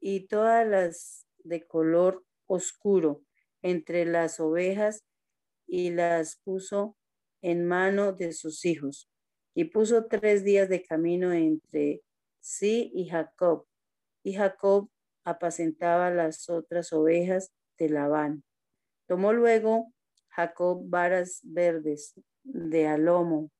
[0.00, 3.22] y todas las de color oscuro
[3.62, 5.04] entre las ovejas
[5.66, 6.96] y las puso
[7.40, 9.08] en mano de sus hijos.
[9.54, 12.02] Y puso tres días de camino entre
[12.40, 13.66] sí y Jacob.
[14.24, 14.90] Y Jacob
[15.24, 18.44] apacentaba las otras ovejas de Labán.
[19.06, 19.92] Tomó luego
[20.28, 23.50] Jacob varas verdes de alomo,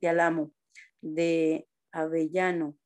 [0.00, 0.52] de alamo,
[1.00, 2.76] de avellano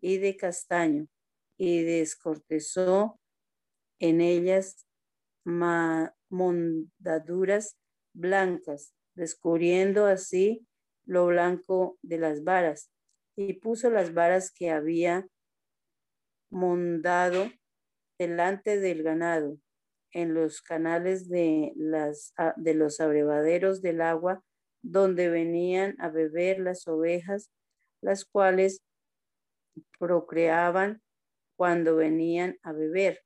[0.00, 1.08] y de castaño,
[1.56, 3.20] y descortezó
[3.98, 4.86] en ellas
[6.28, 7.76] mondaduras
[8.12, 10.66] blancas, descubriendo así
[11.04, 12.90] lo blanco de las varas,
[13.36, 15.28] y puso las varas que había
[16.50, 17.50] mondado
[18.18, 19.58] delante del ganado,
[20.12, 24.44] en los canales de, las, de los abrevaderos del agua,
[24.82, 27.50] donde venían a beber las ovejas,
[28.00, 28.82] las cuales
[29.98, 31.02] procreaban
[31.56, 33.24] cuando venían a beber.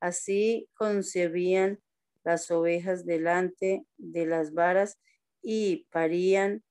[0.00, 1.80] Así concebían
[2.22, 4.98] las ovejas delante de las varas
[5.42, 6.62] y parían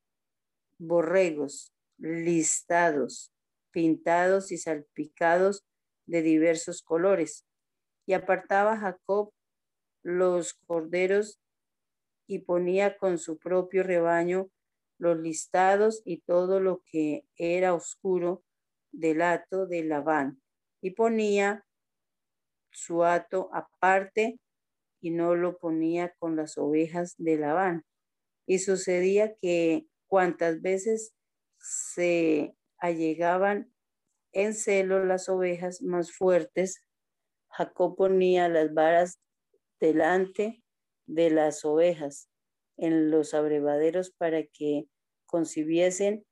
[0.77, 3.33] borregos listados,
[3.71, 5.65] pintados y salpicados
[6.05, 7.45] de diversos colores.
[8.05, 9.31] Y apartaba Jacob
[10.03, 11.39] los corderos
[12.27, 14.49] y ponía con su propio rebaño
[14.97, 18.43] los listados y todo lo que era oscuro
[18.91, 20.41] del hato de Labán.
[20.81, 21.65] Y ponía
[22.71, 24.39] su hato aparte
[25.01, 27.85] y no lo ponía con las ovejas de Labán.
[28.45, 31.13] Y sucedía que cuantas veces
[31.57, 33.72] se allegaban
[34.33, 36.83] en celo las ovejas más fuertes,
[37.49, 39.19] Jacob ponía las varas
[39.79, 40.63] delante
[41.05, 42.29] de las ovejas
[42.77, 44.87] en los abrevaderos para que
[45.25, 46.25] concibiesen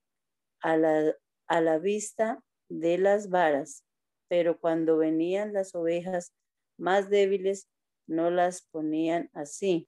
[0.62, 1.16] a la,
[1.48, 3.86] a la vista de las varas.
[4.28, 6.34] Pero cuando venían las ovejas
[6.78, 7.70] más débiles,
[8.08, 9.88] no las ponían así.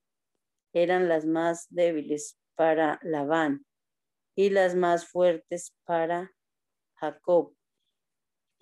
[0.74, 3.66] Eran las más débiles para Labán
[4.36, 6.32] y las más fuertes para
[6.96, 7.56] Jacob.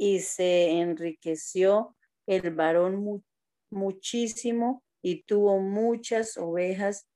[0.01, 3.23] Y se enriqueció el varón
[3.69, 7.07] muchísimo y tuvo muchas ovejas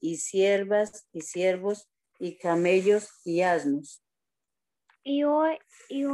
[0.00, 1.88] y siervas y siervos
[2.18, 4.02] y camellos y asnos.
[5.04, 5.22] Y,
[5.88, 6.04] y,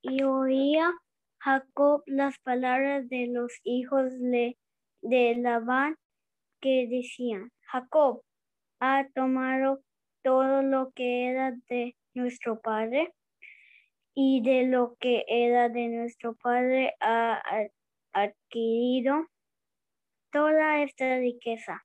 [0.00, 0.90] y oía
[1.38, 4.56] Jacob las palabras de los hijos de
[5.02, 5.96] de Labán
[6.60, 8.22] que decían, Jacob
[8.80, 9.82] ha tomado
[10.22, 13.12] todo lo que era de nuestro padre
[14.14, 17.42] y de lo que era de nuestro padre ha
[18.12, 19.26] adquirido
[20.30, 21.84] toda esta riqueza.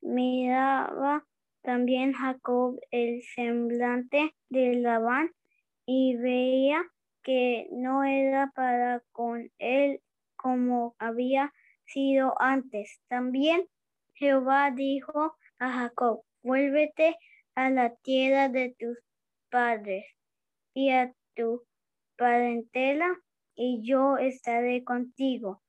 [0.00, 1.24] Miraba
[1.62, 5.30] también Jacob el semblante de Labán
[5.86, 6.82] y veía
[7.22, 10.00] que no era para con él
[10.36, 11.52] como había
[11.86, 13.00] sido antes.
[13.08, 13.66] También
[14.14, 17.16] Jehová dijo a Jacob, vuélvete
[17.54, 18.98] a la tierra de tus
[19.50, 20.04] padres
[20.74, 21.64] y a tu
[22.16, 23.18] parentela,
[23.54, 25.62] y yo estaré contigo.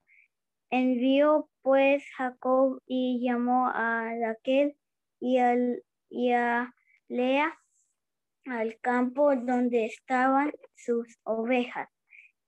[0.70, 4.76] Envió pues Jacob y llamó a Raquel
[5.20, 5.38] y,
[6.10, 6.74] y a
[7.08, 7.58] Lea
[8.46, 11.90] al campo donde estaban sus ovejas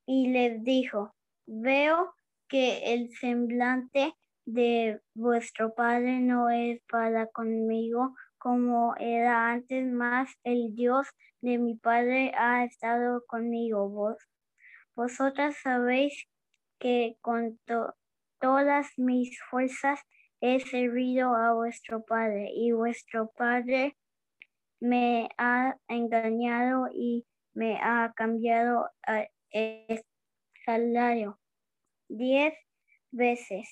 [0.05, 1.15] y les dijo,
[1.45, 2.13] veo
[2.47, 4.13] que el semblante
[4.45, 11.07] de vuestro Padre no es para conmigo como era antes, más el Dios
[11.41, 13.89] de mi Padre ha estado conmigo.
[13.89, 14.17] Vos,
[14.95, 16.27] vosotras sabéis
[16.79, 17.59] que con
[18.39, 19.99] todas mis fuerzas
[20.41, 23.97] he servido a vuestro padre y vuestro padre
[24.79, 28.89] me ha engañado y me ha cambiado
[29.49, 30.03] el
[30.65, 31.39] salario
[32.07, 32.53] diez
[33.11, 33.67] veces,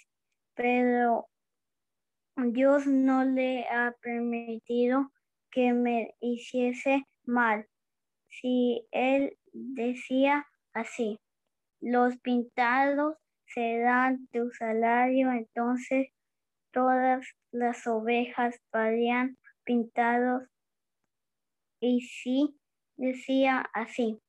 [0.55, 1.27] pero
[2.37, 5.11] Dios no le ha permitido
[5.51, 7.67] que me hiciese mal.
[8.27, 11.19] Si él decía así,
[11.79, 13.15] los pintados
[13.47, 16.09] se dan tu salario, entonces
[16.71, 20.43] todas las ovejas parían pintados.
[21.79, 22.59] Y si
[22.97, 24.19] decía así,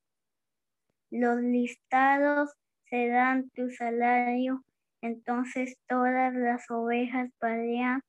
[1.11, 2.55] los listados
[2.89, 4.65] se dan tu salario,
[5.07, 8.03] entonces todas las ovejas parían,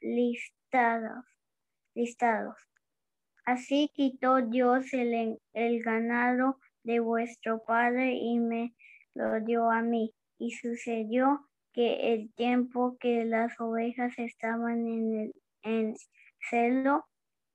[0.00, 1.24] listados,
[1.94, 2.56] listados.
[3.44, 8.74] Así quitó Dios el, el ganado de vuestro padre y me
[9.14, 10.14] lo dio a mí.
[10.38, 15.94] Y sucedió que el tiempo que las ovejas estaban en el en
[16.48, 17.06] celo,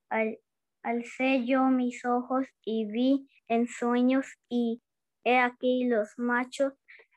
[0.10, 0.40] al,
[0.84, 4.82] alcé yo mis ojos y vi en sueños y
[5.24, 6.74] he aquí los machos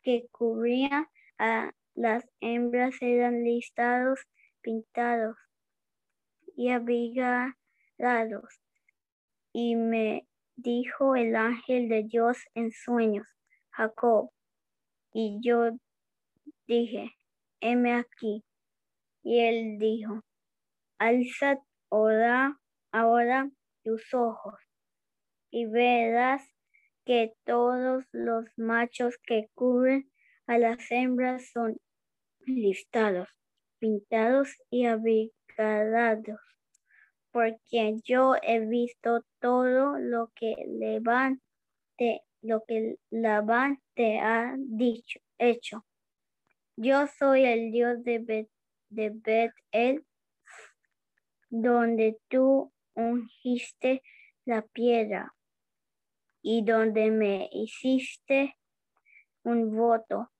[0.09, 1.07] que cubrían
[1.37, 4.19] a las hembras eran listados,
[4.63, 5.37] pintados
[6.57, 7.55] y abrigados.
[9.53, 13.29] Y me dijo el ángel de Dios en sueños,
[13.69, 14.31] Jacob.
[15.13, 15.73] Y yo
[16.67, 17.15] dije,
[17.61, 18.43] heme aquí.
[19.23, 20.23] Y él dijo,
[20.97, 22.59] alza ahora,
[22.93, 23.51] ahora
[23.85, 24.55] tus ojos
[25.51, 26.51] y verás
[27.09, 30.13] que todos los machos que cubren
[30.47, 31.81] a las hembras son
[32.41, 33.31] listados,
[33.79, 36.39] pintados y abrigados,
[37.31, 41.41] porque yo he visto todo lo que levante,
[42.43, 42.99] lo que
[43.95, 45.87] te ha dicho, hecho.
[46.77, 48.51] Yo soy el Dios de Bet,
[48.91, 50.05] de Bet El,
[51.49, 54.03] donde tú ungiste
[54.45, 55.35] la piedra
[56.43, 58.57] y donde me hiciste
[59.45, 60.31] un voto.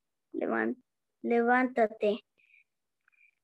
[1.23, 2.21] levántate,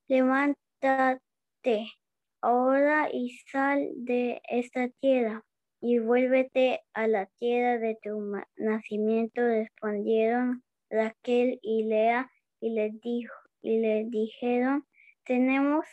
[0.09, 1.93] levántate
[2.41, 5.43] ahora y sal de esta tierra
[5.81, 8.21] y vuélvete a la tierra de tu
[8.57, 9.43] nacimiento.
[9.43, 12.31] Respondieron Raquel y Lea
[12.61, 14.87] y le, dijo, y le dijeron,
[15.25, 15.85] ¿tenemos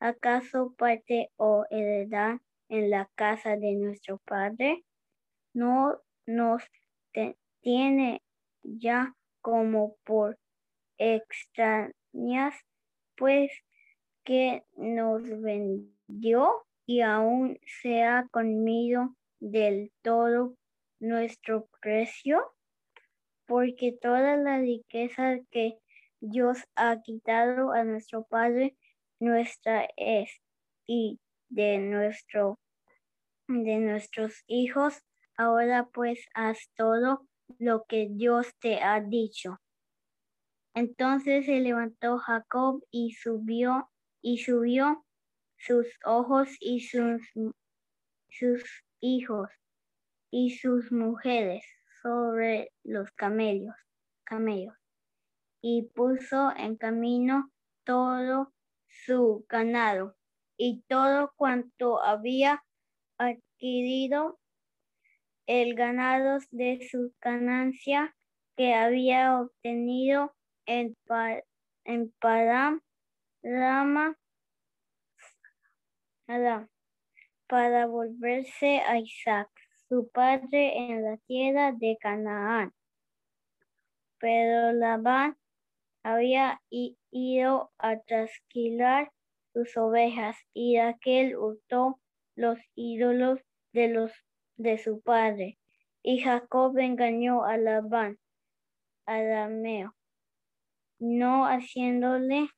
[0.00, 2.38] acaso parte o heredad
[2.68, 4.84] en la casa de nuestro padre?
[5.54, 6.62] No nos
[7.62, 8.22] tiene
[8.62, 10.38] ya como por
[10.98, 12.54] extrañas,
[13.16, 13.50] pues
[14.24, 20.54] que nos vendió y aún se ha comido del todo
[21.00, 22.44] nuestro precio,
[23.46, 25.78] porque toda la riqueza que
[26.20, 28.76] Dios ha quitado a nuestro Padre
[29.18, 30.30] nuestra es
[30.86, 32.58] y de nuestro
[33.46, 35.02] de nuestros hijos
[35.38, 37.26] Ahora pues haz todo
[37.58, 39.60] lo que Dios te ha dicho.
[40.74, 45.04] Entonces se levantó Jacob y subió y subió
[45.56, 47.22] sus ojos y sus,
[48.28, 49.48] sus hijos
[50.30, 51.64] y sus mujeres
[52.02, 53.74] sobre los camellos,
[54.24, 54.74] camellos
[55.60, 57.50] y puso en camino
[57.84, 58.52] todo
[58.88, 60.16] su ganado
[60.56, 62.64] y todo cuanto había
[63.18, 64.38] adquirido
[65.48, 68.14] el ganado de su ganancia
[68.54, 70.34] que había obtenido
[70.66, 70.94] en,
[71.84, 72.82] en Param,
[73.42, 74.18] Rama,
[77.46, 79.48] para volverse a Isaac,
[79.88, 82.74] su padre en la tierra de Canaán.
[84.18, 85.38] Pero Labán
[86.02, 89.10] había ido a trasquilar
[89.54, 91.98] sus ovejas y aquel hurtó
[92.36, 93.40] los ídolos
[93.72, 94.12] de los
[94.58, 95.58] de su padre.
[96.02, 98.18] Y Jacob engañó a Labán,
[99.06, 99.94] arameo,
[100.98, 102.50] no haciéndole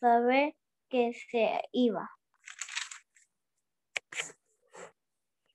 [0.00, 0.54] saber
[0.88, 2.10] que se iba.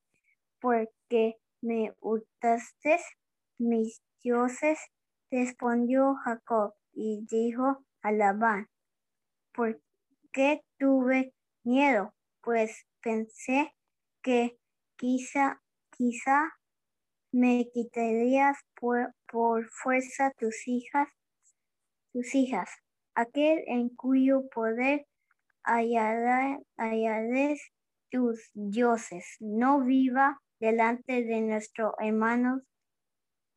[0.60, 3.00] porque me hurtaste
[3.58, 4.80] mis dioses,
[5.30, 8.68] respondió Jacob y dijo a Labán,
[9.54, 9.82] ¿por
[10.32, 11.34] qué tuve
[11.64, 12.14] miedo?
[12.42, 13.74] Pues pensé
[14.22, 14.58] que
[14.98, 15.62] quizá,
[15.92, 16.52] quizá
[17.32, 21.08] me quitarías por, por fuerza tus hijas,
[22.12, 22.70] tus hijas,
[23.16, 25.06] aquel en cuyo poder
[25.64, 27.57] hallaré
[28.09, 32.62] tus dioses, no viva delante de nuestros hermanos,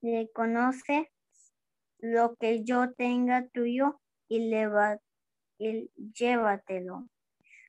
[0.02, 1.10] reconoce
[1.98, 4.52] lo que yo tenga tuyo y,
[5.58, 7.08] y llévatelo.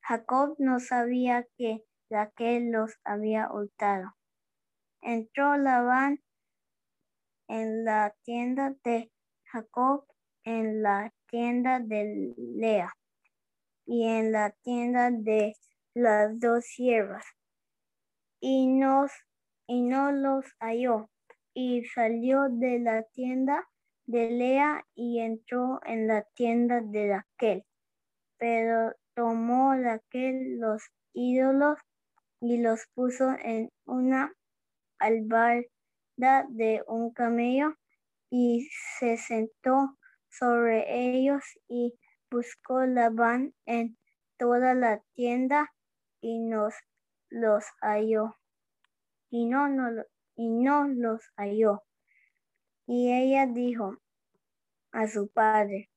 [0.03, 4.15] Jacob no sabía que Raquel los había hurtado.
[5.01, 6.19] Entró Labán
[7.47, 9.11] en la tienda de
[9.45, 10.05] Jacob,
[10.43, 12.93] en la tienda de Lea
[13.86, 15.55] y en la tienda de
[15.93, 17.25] las dos siervas.
[18.39, 18.79] Y,
[19.67, 21.09] y no los halló.
[21.53, 23.67] Y salió de la tienda
[24.05, 27.63] de Lea y entró en la tienda de Raquel.
[28.38, 30.83] Pero tomó Raquel los
[31.13, 31.79] ídolos
[32.41, 34.33] y los puso en una
[34.99, 37.75] albarda de un camello
[38.29, 38.67] y
[38.99, 39.97] se sentó
[40.29, 41.93] sobre ellos y
[42.36, 43.97] buscó Labán en
[44.38, 45.73] toda la tienda
[46.19, 46.73] y nos
[47.29, 48.36] los halló.
[49.29, 50.03] Y no, no,
[50.36, 51.83] y no los halló.
[52.88, 53.97] Y ella dijo
[54.91, 55.89] a su padre,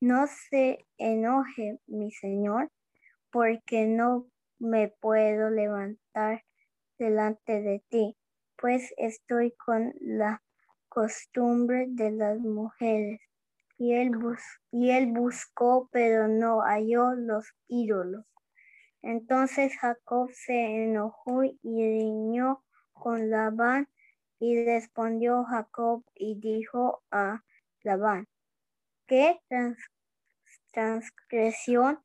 [0.00, 2.70] no se enoje mi señor,
[3.30, 4.26] porque no
[4.58, 6.44] me puedo levantar
[6.98, 8.18] delante de ti,
[8.56, 10.42] pues estoy con la
[10.90, 13.20] costumbre de las mujeres
[13.84, 14.12] y él,
[14.70, 18.24] y él buscó, pero no halló los ídolos.
[19.02, 22.64] Entonces Jacob se enojó y riñó
[22.94, 23.88] con Labán
[24.38, 27.42] y respondió Jacob y dijo a
[27.82, 28.26] Labán,
[29.06, 29.38] ¿qué
[30.72, 32.02] transgresión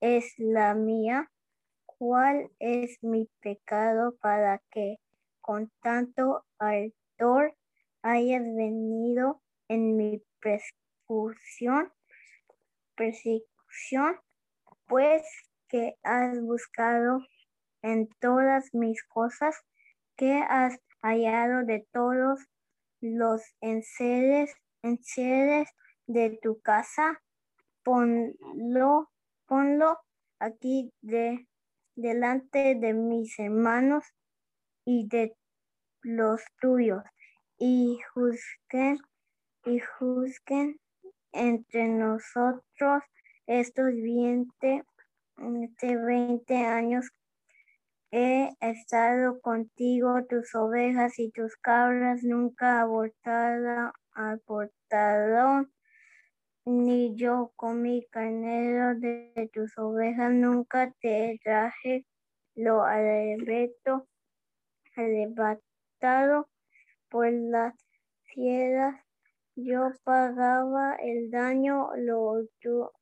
[0.00, 1.30] es la mía?
[1.84, 4.96] ¿Cuál es mi pecado para que
[5.42, 7.54] con tanto ardor
[8.00, 10.22] hayas venido en mi
[12.96, 14.20] persecución,
[14.86, 15.22] pues
[15.68, 17.20] que has buscado
[17.82, 19.56] en todas mis cosas,
[20.16, 22.40] que has hallado de todos
[23.00, 24.52] los enseres,
[24.82, 25.68] enseres
[26.06, 27.22] de tu casa,
[27.82, 29.10] ponlo,
[29.46, 29.98] ponlo
[30.40, 31.46] aquí de,
[31.94, 34.04] delante de mis hermanos
[34.84, 35.36] y de
[36.02, 37.02] los tuyos,
[37.58, 38.98] y juzguen,
[39.64, 40.80] y juzguen
[41.32, 43.02] entre nosotros
[43.46, 44.84] estos 20,
[45.36, 47.10] 20 años
[48.10, 55.70] he estado contigo, tus ovejas y tus cabras nunca abortaron, abortaron
[56.64, 62.04] ni yo comí carnero de tus ovejas, nunca te traje
[62.54, 64.06] lo arrebato,
[64.96, 66.48] arrebatado
[67.08, 67.74] por las
[68.24, 69.07] fieras.
[69.60, 72.46] Yo pagaba el daño, lo,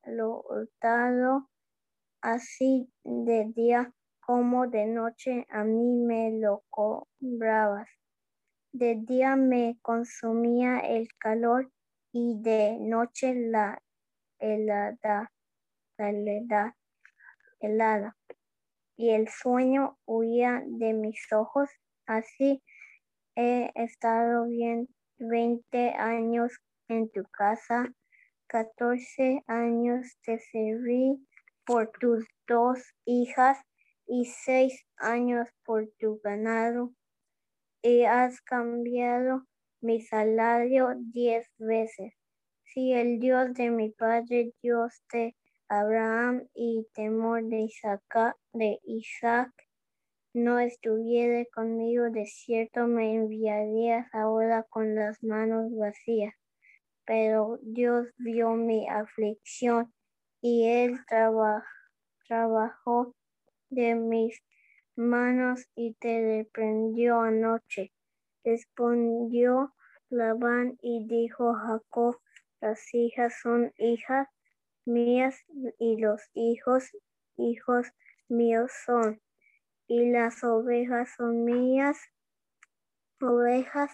[0.07, 1.51] lo hurtado,
[2.23, 7.91] así de día como de noche a mí me lo cobrabas.
[8.73, 11.71] De día me consumía el calor
[12.11, 13.83] y de noche la
[14.39, 15.31] helada,
[15.99, 16.77] la helada,
[17.61, 18.17] helada.
[18.97, 21.69] Y el sueño huía de mis ojos.
[22.07, 22.63] Así
[23.35, 24.89] he estado bien
[25.19, 26.53] 20 años
[26.89, 27.93] en tu casa,
[28.49, 31.27] 14 años te serví
[31.65, 33.59] por tus dos hijas
[34.07, 36.93] y seis años por tu ganado,
[37.83, 39.45] y has cambiado
[39.81, 42.15] mi salario diez veces.
[42.65, 45.35] Si el Dios de mi padre, Dios de
[45.69, 49.51] Abraham y temor de Isaac, de Isaac
[50.37, 56.35] no estuviera conmigo, de cierto me enviarías ahora con las manos vacías.
[57.07, 59.95] Pero Dios vio mi aflicción
[60.43, 60.99] y él
[62.29, 63.15] trabajó
[63.71, 64.43] de mis
[64.95, 67.95] manos y te reprendió anoche.
[68.45, 69.73] Respondió
[70.11, 72.21] Labán y dijo Jacob,
[72.61, 74.29] las hijas son hijas
[74.85, 75.43] mías
[75.79, 76.91] y los hijos,
[77.39, 77.87] hijos
[78.29, 79.23] míos son.
[79.89, 81.99] Y las ovejas son mías,
[83.21, 83.91] ovejas,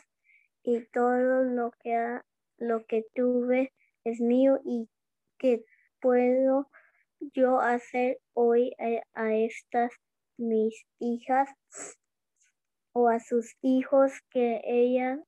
[0.62, 2.20] y todo lo que,
[2.59, 3.72] lo que tuve
[4.05, 4.88] es mío y
[5.38, 5.64] que
[6.01, 6.68] puedo
[7.32, 8.74] yo hacer hoy
[9.14, 9.93] a, estas
[10.36, 11.49] mis hijas
[12.93, 15.20] o a sus hijos que ellas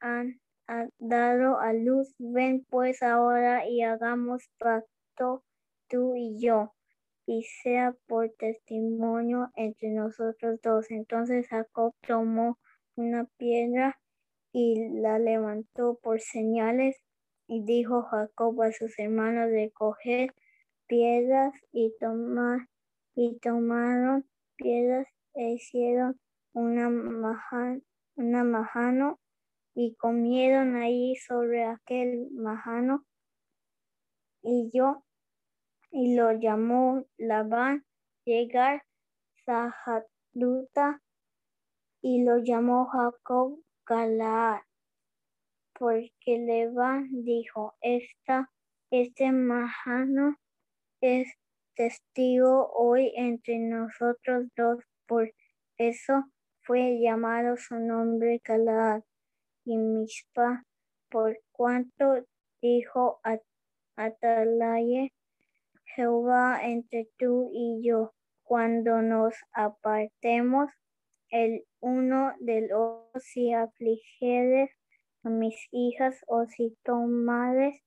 [0.00, 0.40] han,
[0.98, 2.14] dado a luz?
[2.18, 5.44] Ven pues ahora y hagamos pacto
[5.88, 6.73] tú y yo,
[7.26, 10.90] y sea por testimonio entre nosotros dos.
[10.90, 12.58] Entonces Jacob tomó
[12.96, 13.98] una piedra
[14.52, 16.96] y la levantó por señales
[17.46, 20.34] y dijo Jacob a sus hermanos de coger
[20.86, 22.68] piedras y, tomar,
[23.14, 26.20] y tomaron piedras e hicieron
[26.52, 26.88] una,
[28.16, 29.18] una majano
[29.74, 33.04] y comieron ahí sobre aquel majano
[34.42, 35.04] y yo
[35.94, 37.86] y lo llamó Labán
[38.26, 38.82] llegar
[39.46, 41.00] Sahaduta
[42.02, 44.62] y lo llamó Jacob Galaad
[45.78, 48.50] porque Labán dijo esta
[48.90, 50.36] este majano
[51.00, 51.28] es
[51.76, 55.32] testigo hoy entre nosotros dos, por
[55.78, 56.24] eso
[56.62, 59.02] fue llamado su nombre Galaad
[59.64, 60.64] y Mishpa,
[61.08, 62.24] por cuanto
[62.60, 63.38] dijo a
[63.96, 65.12] Atalaye,
[65.94, 70.70] Jehová entre tú y yo, cuando nos apartemos
[71.30, 74.70] el uno del otro, si afligeres
[75.22, 77.80] a mis hijas o si tomares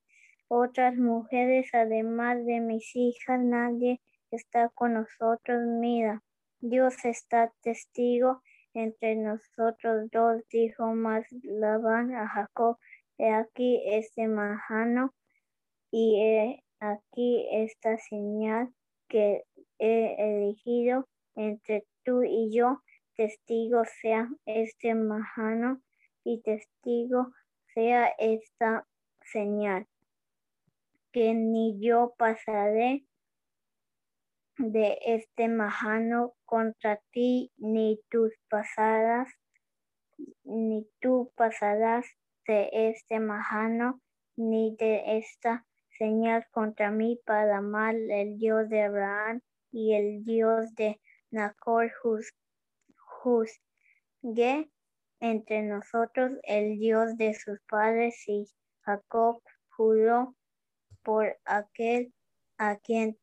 [0.47, 4.01] otras mujeres, además de mis hijas, nadie
[4.31, 5.61] está con nosotros.
[5.65, 6.23] Mira,
[6.59, 8.41] Dios está testigo
[8.73, 12.77] entre nosotros dos, dijo más Labán a Jacob.
[13.17, 15.13] He aquí este majano
[15.91, 18.73] y aquí esta señal
[19.07, 19.43] que
[19.79, 22.81] he elegido entre tú y yo.
[23.15, 25.81] Testigo sea este majano
[26.23, 27.31] y testigo
[27.73, 28.87] sea esta
[29.31, 29.87] señal
[31.11, 33.05] que ni yo pasaré
[34.57, 39.29] de este majano contra ti, ni tus pasadas,
[40.43, 42.05] ni tú pasarás
[42.47, 44.01] de este majano,
[44.35, 45.66] ni de esta
[45.97, 49.41] señal contra mí para mal el Dios de Abraham
[49.71, 50.99] y el Dios de
[51.31, 51.91] Nacor
[52.95, 54.69] juzgue
[55.19, 58.47] entre nosotros el Dios de sus padres y
[58.81, 60.35] Jacob juró
[61.03, 62.13] por aquel
[62.57, 63.17] a quien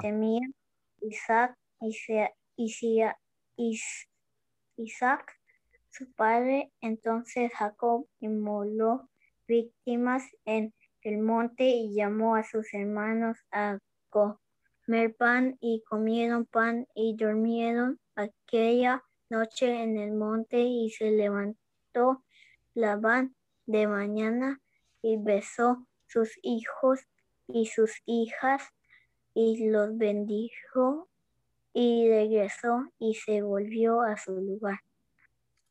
[0.00, 0.40] temía
[1.00, 1.56] Isaac,
[4.76, 5.38] Isaac,
[5.90, 6.72] su padre.
[6.80, 9.08] Entonces Jacob inmoló
[9.46, 10.72] víctimas en
[11.02, 13.78] el monte y llamó a sus hermanos a
[14.10, 22.24] comer pan y comieron pan y durmieron aquella noche en el monte y se levantó
[22.74, 23.34] Labán
[23.66, 24.60] de mañana
[25.02, 27.00] y besó sus hijos
[27.48, 28.62] y sus hijas
[29.34, 31.08] y los bendijo
[31.72, 34.80] y regresó y se volvió a su lugar.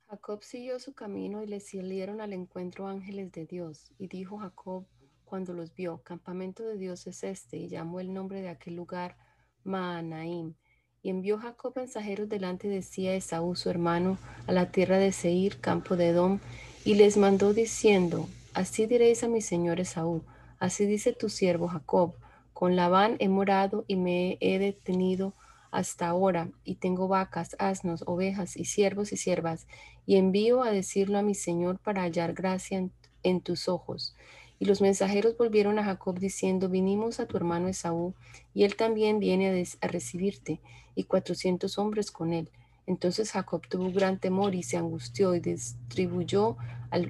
[0.08, 3.94] Jacob siguió su camino y le salieron al encuentro ángeles de Dios.
[3.98, 4.86] Y dijo Jacob
[5.32, 9.16] cuando los vio, campamento de Dios es este, y llamó el nombre de aquel lugar
[9.64, 10.56] Maanaim.
[11.02, 15.14] Y envió Jacob mensajeros delante de sí a Esaú, su hermano, a la tierra de
[15.14, 16.40] Seir, campo de Edom,
[16.84, 20.26] y les mandó diciendo, Así diréis a mi señor Esaú,
[20.60, 22.16] así dice tu siervo Jacob,
[22.52, 25.34] con Labán he morado y me he detenido
[25.72, 29.66] hasta ahora, y tengo vacas, asnos, ovejas y siervos y siervas,
[30.06, 32.90] y envío a decirlo a mi señor para hallar gracia
[33.24, 34.14] en, tus ojos.
[34.62, 38.14] Y los mensajeros volvieron a Jacob diciendo, vinimos a tu hermano Esaú,
[38.54, 40.62] y él también viene a, recibirte,
[40.94, 42.48] y cuatrocientos hombres con él.
[42.86, 46.58] Entonces Jacob tuvo gran temor y se angustió y distribuyó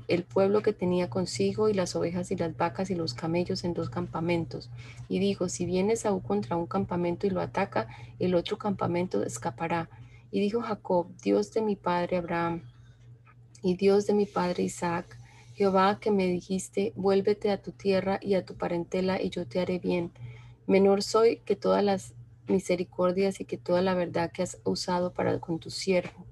[0.08, 3.74] el pueblo que tenía consigo y las ovejas y las vacas y los camellos en
[3.74, 4.70] dos campamentos.
[5.10, 7.90] Y dijo, si viene Saúl contra un campamento y lo ataca,
[8.20, 9.90] el otro campamento escapará.
[10.32, 12.62] Y dijo Jacob, Dios de mi padre Abraham
[13.62, 15.18] y Dios de mi padre Isaac,
[15.62, 19.60] Jehová que me dijiste, vuélvete a tu tierra y a tu parentela y yo te
[19.60, 20.12] haré bien.
[20.66, 22.16] Menor soy que todas las
[22.48, 26.26] misericordias y que toda la verdad que has usado para con tu siervo.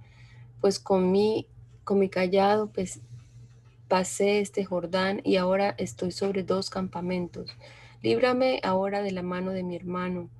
[0.62, 1.46] Pues con mi,
[1.84, 3.02] con mi callado pues,
[3.88, 7.56] pasé este Jordán y ahora estoy sobre dos campamentos.
[8.02, 10.32] Líbrame ahora de la mano de mi hermano,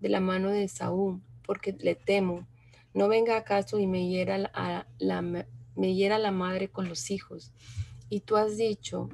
[0.00, 2.46] de la mano de Saúl, porque le temo.
[2.94, 7.52] No venga acaso y me hiera, la, la, me hiera la madre con los hijos.
[8.08, 9.08] Y tú has dicho,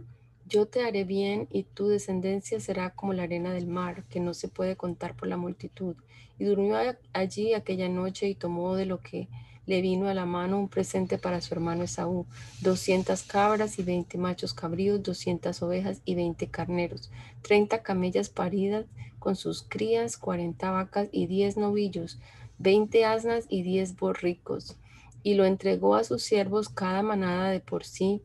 [0.46, 4.34] yo te haré bien y tu descendencia será como la arena del mar, que no
[4.34, 5.96] se puede contar por la multitud.
[6.38, 6.76] Y durmió
[7.12, 9.28] allí aquella noche y tomó de lo que
[9.64, 12.26] le vino a la mano un presente para su hermano Esaú,
[12.60, 17.10] doscientas cabras y veinte machos cabríos, doscientas ovejas y veinte carneros,
[17.42, 18.86] treinta camellas paridas
[19.18, 22.18] con sus crías, cuarenta vacas y diez novillos,
[22.58, 24.76] veinte asnas y diez borricos.
[25.22, 28.20] Y lo entregó a sus siervos cada manada de por sí,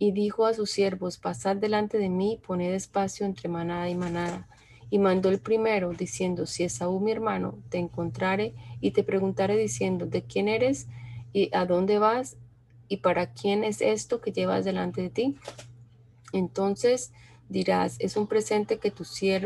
[0.00, 4.48] y dijo a sus siervos, pasad delante de mí, poned espacio entre manada y manada.
[4.88, 10.06] Y mandó el primero, diciendo, si Esaú mi hermano te encontrare y te preguntare diciendo,
[10.06, 10.88] ¿de quién eres
[11.34, 12.38] y a dónde vas
[12.88, 15.36] y para quién es esto que llevas delante de ti?
[16.32, 17.12] Entonces
[17.50, 19.04] dirás, es un presente que tu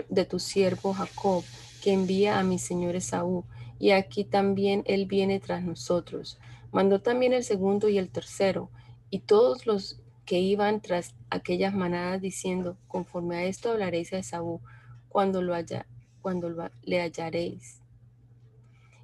[0.08, 1.42] de tu siervo Jacob,
[1.82, 3.44] que envía a mi señor Esaú,
[3.80, 6.38] y aquí también él viene tras nosotros.
[6.70, 8.70] Mandó también el segundo y el tercero,
[9.10, 14.60] y todos los que iban tras aquellas manadas diciendo, conforme a esto hablaréis a Esaú
[15.08, 15.86] cuando, lo haya,
[16.22, 17.80] cuando le hallaréis.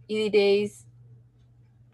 [0.06, 0.86] Y diréis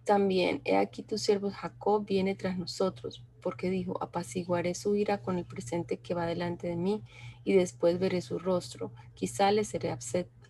[0.05, 5.37] también, he aquí tu siervo Jacob viene tras nosotros, porque dijo, apaciguaré su ira con
[5.37, 7.03] el presente que va delante de mí,
[7.45, 9.97] y después veré su rostro, quizá le seré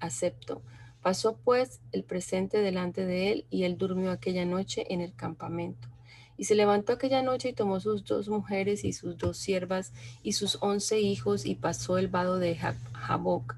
[0.00, 0.62] acepto.
[1.02, 5.88] Pasó pues el presente delante de él, y él durmió aquella noche en el campamento.
[6.36, 10.32] Y se levantó aquella noche y tomó sus dos mujeres y sus dos siervas y
[10.32, 13.56] sus once hijos y pasó el vado de Jaboc.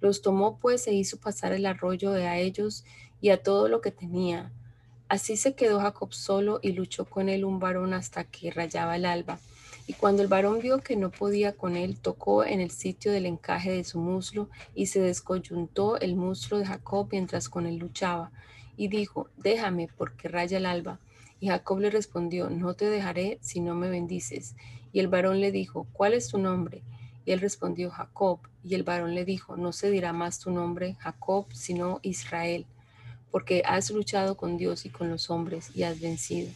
[0.00, 2.84] Los tomó pues e hizo pasar el arroyo a ellos
[3.20, 4.52] y a todo lo que tenía.
[5.08, 9.06] Así se quedó Jacob solo y luchó con él un varón hasta que rayaba el
[9.06, 9.38] alba.
[9.86, 13.24] Y cuando el varón vio que no podía con él, tocó en el sitio del
[13.24, 18.30] encaje de su muslo y se descoyuntó el muslo de Jacob mientras con él luchaba.
[18.76, 21.00] Y dijo, déjame porque raya el alba.
[21.40, 24.56] Y Jacob le respondió, no te dejaré si no me bendices.
[24.92, 26.82] Y el varón le dijo, ¿cuál es tu nombre?
[27.24, 28.40] Y él respondió, Jacob.
[28.64, 32.66] Y el varón le dijo, no se dirá más tu nombre Jacob, sino Israel,
[33.30, 36.50] porque has luchado con Dios y con los hombres y has vencido.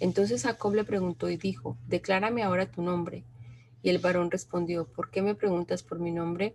[0.00, 3.22] Entonces Jacob le preguntó y dijo, declárame ahora tu nombre.
[3.82, 6.54] Y el varón respondió, ¿por qué me preguntas por mi nombre?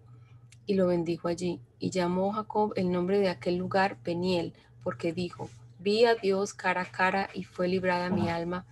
[0.66, 1.62] Y lo bendijo allí.
[1.80, 4.54] Y llamó Jacob el nombre de aquel lugar Peniel,
[4.84, 5.50] porque dijo,
[5.80, 8.66] Vi a Dios cara a cara y fue librada mi alma.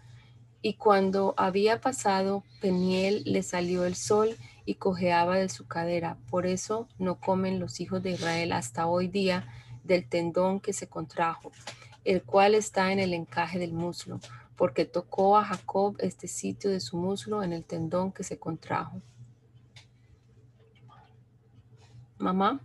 [0.61, 4.35] Y cuando había pasado Peniel, le salió el sol
[4.65, 6.17] y cojeaba de su cadera.
[6.29, 9.47] Por eso no comen los hijos de Israel hasta hoy día
[9.85, 11.53] del tendón que se contrajo,
[12.03, 14.19] el cual está en el encaje del muslo,
[14.57, 19.01] porque tocó a Jacob este sitio de su muslo en el tendón que se contrajo.
[22.17, 22.59] Mamá.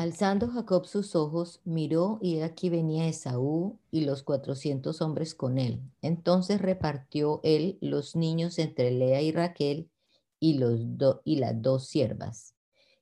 [0.00, 5.82] Alzando Jacob sus ojos, miró y aquí venía Esaú y los cuatrocientos hombres con él.
[6.00, 9.90] Entonces repartió él los niños entre Lea y Raquel
[10.38, 10.80] y, los
[11.22, 12.54] y las dos siervas.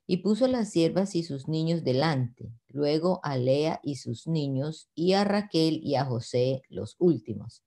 [0.07, 5.13] Y puso las siervas y sus niños delante, luego a Lea y sus niños, y
[5.13, 7.63] a Raquel y a José los últimos.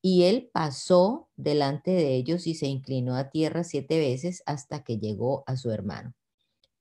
[0.00, 4.96] Y él pasó delante de ellos y se inclinó a tierra siete veces hasta que
[4.96, 6.14] llegó a su hermano.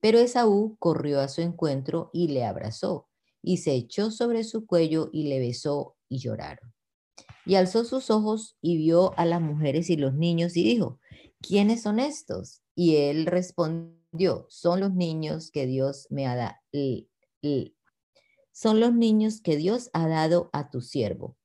[0.01, 3.07] Pero Esaú corrió a su encuentro y le abrazó,
[3.41, 6.73] y se echó sobre su cuello y le besó y lloraron.
[7.45, 10.99] Y alzó sus ojos y vio a las mujeres y los niños y dijo,
[11.41, 12.61] ¿quiénes son estos?
[12.75, 16.55] Y él respondió, son los niños que Dios me ha dado.
[18.51, 21.37] Son los niños que Dios ha dado a tu siervo.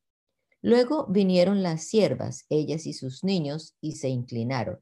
[0.62, 4.80] Luego vinieron las siervas, ellas y sus niños, y se inclinaron.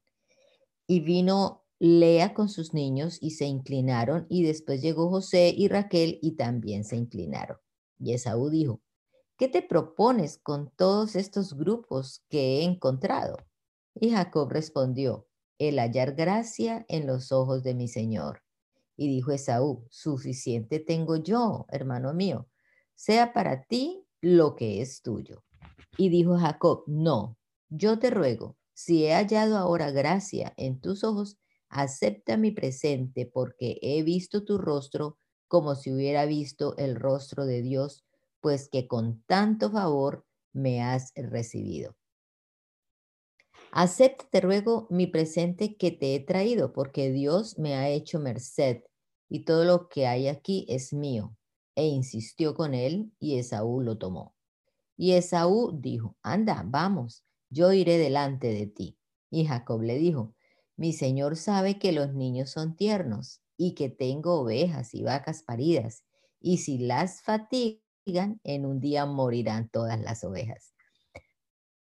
[0.87, 6.21] Y vino Lea con sus niños y se inclinaron, y después llegó José y Raquel
[6.23, 7.57] y también se inclinaron.
[7.99, 8.81] Y Esaú dijo,
[9.37, 13.37] ¿qué te propones con todos estos grupos que he encontrado?
[13.97, 15.27] Y Jacob respondió,
[15.59, 18.45] el hallar gracia en los ojos de mi Señor.
[18.97, 22.49] Y dijo Esaú, suficiente tengo yo, hermano mío,
[22.95, 25.43] sea para ti lo que es tuyo.
[25.99, 27.37] Y dijo Jacob, no,
[27.71, 31.42] yo te ruego, si he hallado ahora gracia en tus ojos,
[31.73, 35.19] acepta mi presente porque he visto tu rostro
[35.49, 38.05] como si hubiera visto el rostro de Dios,
[38.41, 41.97] pues que con tanto favor me has recibido.
[43.71, 48.83] Acepta, te ruego, mi presente que te he traído, porque Dios me ha hecho merced,
[49.29, 51.35] y todo lo que hay aquí es mío.
[51.75, 54.35] E insistió con él, y Esaú lo tomó.
[54.99, 58.99] Y Esaú dijo, anda, vamos, yo iré delante de ti.
[59.31, 60.35] Y Jacob le dijo,
[60.77, 66.05] mi señor sabe que los niños son tiernos y que tengo ovejas y vacas paridas,
[66.41, 70.75] y si las fatigan, en un día morirán todas las ovejas.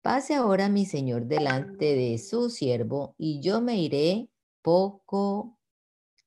[0.03, 4.29] Pase ahora mi señor delante de su siervo, y yo me iré
[4.63, 5.59] poco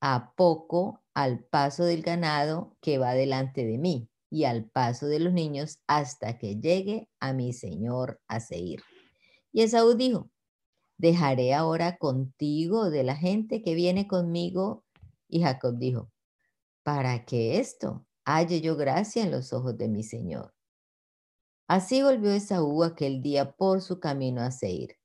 [0.01, 5.20] a poco al paso del ganado que va delante de mí, y al paso de
[5.20, 8.82] los niños hasta que llegue a mi señor a Seir.
[9.53, 10.30] Y Esaú dijo,
[10.97, 14.83] dejaré ahora contigo de la gente que viene conmigo.
[15.27, 16.11] Y Jacob dijo,
[16.83, 18.05] ¿para qué esto?
[18.25, 20.53] Halle yo gracia en los ojos de mi Señor.
[21.67, 24.97] Así volvió Esaú aquel día por su camino a Seir.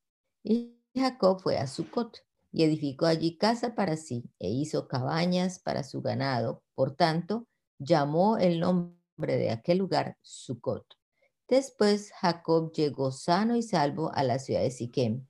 [0.42, 2.18] Y Jacob fue a Sucot
[2.52, 6.62] y edificó allí casa para sí e hizo cabañas para su ganado.
[6.74, 7.46] Por tanto,
[7.78, 10.84] llamó el nombre de aquel lugar Sucot.
[11.48, 15.26] Después Jacob llegó sano y salvo a la ciudad de Siquem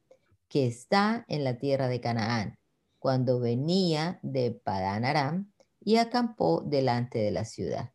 [0.51, 2.59] que está en la tierra de Canaán,
[2.99, 7.93] cuando venía de Padán Aram y acampó delante de la ciudad.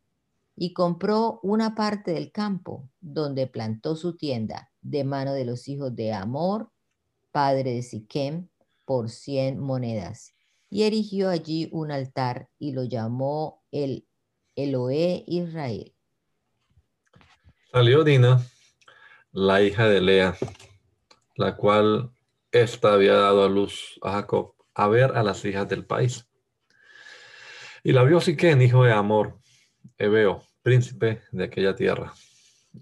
[0.56, 5.94] Y compró una parte del campo donde plantó su tienda de mano de los hijos
[5.94, 6.70] de Amor,
[7.30, 8.48] padre de Siquem,
[8.86, 10.34] por cien monedas.
[10.70, 14.06] Y erigió allí un altar y lo llamó el
[14.56, 15.94] Eloé Israel.
[17.70, 18.40] Salió Dina,
[19.32, 20.34] la hija de Lea,
[21.36, 22.15] la cual
[22.62, 26.28] esta había dado a luz a Jacob a ver a las hijas del país.
[27.82, 29.38] Y la vio Siquén, hijo de Amor,
[29.96, 32.12] Ebeo, príncipe de aquella tierra.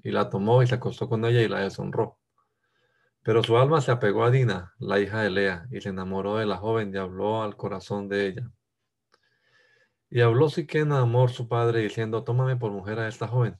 [0.02, 2.18] Y la tomó y se acostó con ella y la deshonró.
[3.22, 6.46] Pero su alma se apegó a Dina, la hija de Lea, y se enamoró de
[6.46, 8.50] la joven y habló al corazón de ella.
[10.10, 13.58] Y habló Siquén a Amor, su padre, diciendo, tómame por mujer a esta joven.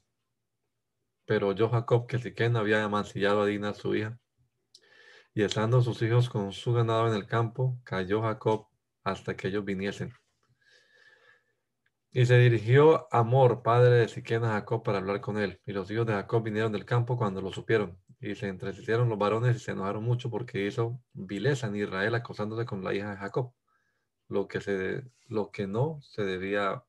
[1.24, 4.18] Pero yo, Jacob, que Siquén había amancillado a Dina, su hija,
[5.34, 8.68] y estando sus hijos con su ganado en el campo, cayó Jacob
[9.02, 10.12] hasta que ellos viniesen.
[12.12, 15.60] Y se dirigió Amor, padre de Siquén, a Jacob para hablar con él.
[15.66, 17.98] Y los hijos de Jacob vinieron del campo cuando lo supieron.
[18.20, 22.64] Y se entrecieron los varones y se enojaron mucho porque hizo vileza en Israel acosándose
[22.64, 23.52] con la hija de Jacob,
[24.28, 26.84] lo que, se, lo que no se debía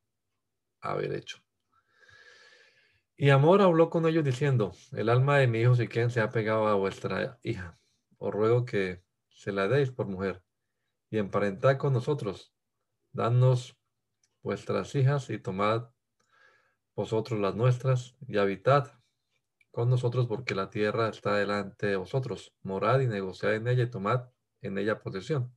[0.80, 1.38] haber hecho.
[3.16, 6.68] Y Amor habló con ellos diciendo, el alma de mi hijo Siquén se ha pegado
[6.68, 7.76] a vuestra hija
[8.26, 10.42] os ruego que se la deis por mujer
[11.10, 12.52] y emparentad con nosotros.
[13.12, 13.78] Danos
[14.42, 15.90] vuestras hijas y tomad
[16.94, 18.92] vosotros las nuestras y habitad
[19.70, 22.52] con nosotros porque la tierra está delante de vosotros.
[22.62, 24.28] Morad y negociad en ella y tomad
[24.60, 25.54] en ella posesión.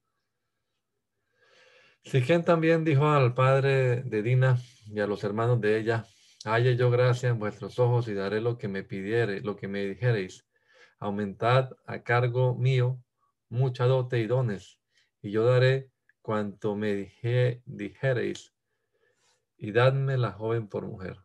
[2.04, 6.06] Siquén también dijo al padre de Dina y a los hermanos de ella,
[6.46, 9.86] halle yo gracia en vuestros ojos y daré lo que me pidiere, lo que me
[9.86, 10.49] dijereis
[11.00, 13.02] aumentad a cargo mío
[13.50, 14.80] mucha dote y dones,
[15.22, 15.92] y yo daré
[16.22, 18.54] cuanto me dije, dijereis,
[19.58, 21.18] y dadme la joven por mujer.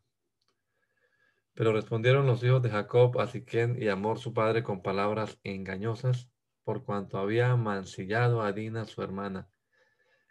[1.53, 6.31] Pero respondieron los hijos de Jacob a Siquén y Amor su padre con palabras engañosas,
[6.64, 9.49] por cuanto había mancillado a Dina su hermana.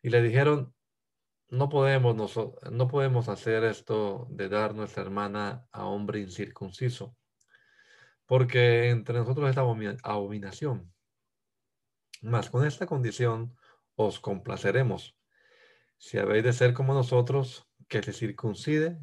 [0.01, 0.73] Y le dijeron,
[1.49, 2.15] no podemos,
[2.71, 7.15] no podemos hacer esto de dar nuestra hermana a hombre incircunciso
[8.25, 10.93] porque entre nosotros es abominación.
[12.21, 13.55] Mas con esta condición
[13.95, 15.17] os complaceremos,
[15.97, 18.99] si habéis de ser como nosotros, que se circuncide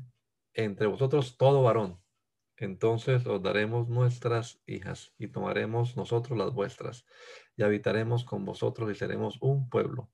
[0.55, 2.01] entre vosotros todo varón.
[2.57, 7.07] Entonces os daremos nuestras hijas y tomaremos nosotros las vuestras
[7.57, 10.11] y habitaremos con vosotros y seremos un pueblo.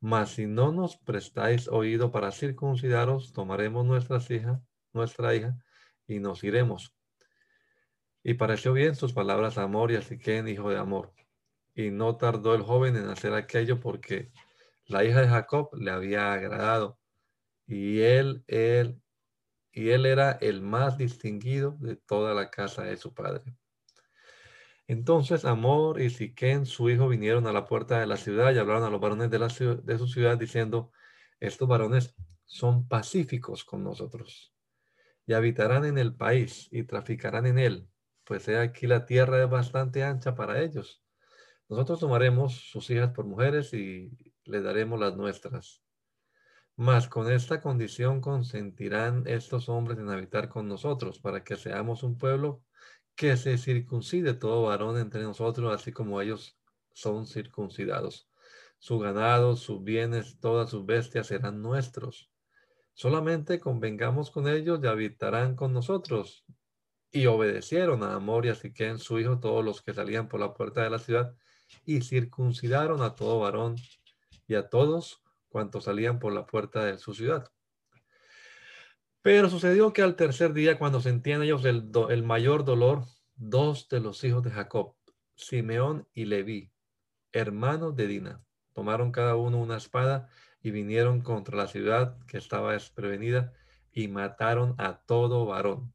[0.00, 4.60] Mas si no nos prestáis oído para circuncidaros, tomaremos nuestras hijas,
[4.92, 5.56] nuestra hija
[6.08, 6.96] y nos iremos.
[8.24, 11.12] Y pareció bien sus palabras a Amor y a Siquén, hijo de Amor.
[11.74, 14.30] Y no tardó el joven en hacer aquello porque
[14.86, 17.00] la hija de Jacob le había agradado.
[17.66, 19.00] Y él, él,
[19.72, 23.56] y él era el más distinguido de toda la casa de su padre.
[24.86, 28.84] Entonces Amor y Siquén, su hijo, vinieron a la puerta de la ciudad y hablaron
[28.84, 30.92] a los varones de, la de su ciudad diciendo,
[31.40, 32.14] estos varones
[32.44, 34.52] son pacíficos con nosotros
[35.26, 37.91] y habitarán en el país y traficarán en él
[38.24, 41.02] pues aquí la tierra es bastante ancha para ellos.
[41.68, 44.10] Nosotros tomaremos sus hijas por mujeres y
[44.44, 45.82] les daremos las nuestras.
[46.76, 52.16] Mas con esta condición consentirán estos hombres en habitar con nosotros, para que seamos un
[52.18, 52.62] pueblo
[53.14, 56.58] que se circuncide todo varón entre nosotros, así como ellos
[56.92, 58.28] son circuncidados.
[58.78, 62.30] Su ganado, sus bienes, todas sus bestias serán nuestros.
[62.94, 66.44] Solamente convengamos con ellos y habitarán con nosotros.
[67.14, 70.54] Y obedecieron a Amor y a Siquén, su hijo, todos los que salían por la
[70.54, 71.34] puerta de la ciudad,
[71.84, 73.76] y circuncidaron a todo varón
[74.48, 77.52] y a todos cuantos salían por la puerta de su ciudad.
[79.20, 83.04] Pero sucedió que al tercer día, cuando sentían ellos el, el mayor dolor,
[83.36, 84.96] dos de los hijos de Jacob,
[85.36, 86.72] Simeón y Leví,
[87.30, 90.28] hermanos de Dina, tomaron cada uno una espada
[90.62, 93.52] y vinieron contra la ciudad que estaba desprevenida
[93.92, 95.92] y mataron a todo varón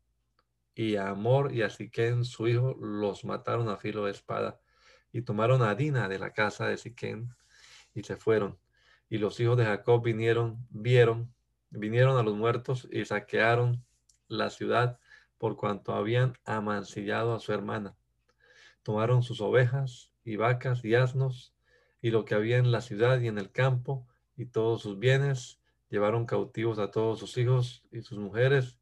[0.78, 4.62] y a Amor y a Siquén su hijo los mataron a filo de espada
[5.12, 7.34] y tomaron a Dina de la casa de Siquén
[7.96, 8.60] y se fueron.
[9.10, 11.34] Y los hijos de Jacob vinieron, vieron,
[11.72, 13.84] vinieron a los muertos y saquearon
[14.28, 15.00] la ciudad
[15.40, 17.98] por cuanto habían amancillado a su hermana.
[18.84, 21.56] Tomaron sus ovejas y vacas y asnos
[22.02, 25.60] y lo que había en la ciudad y en el campo y todos sus bienes,
[25.90, 28.78] llevaron cautivos a todos sus hijos y sus mujeres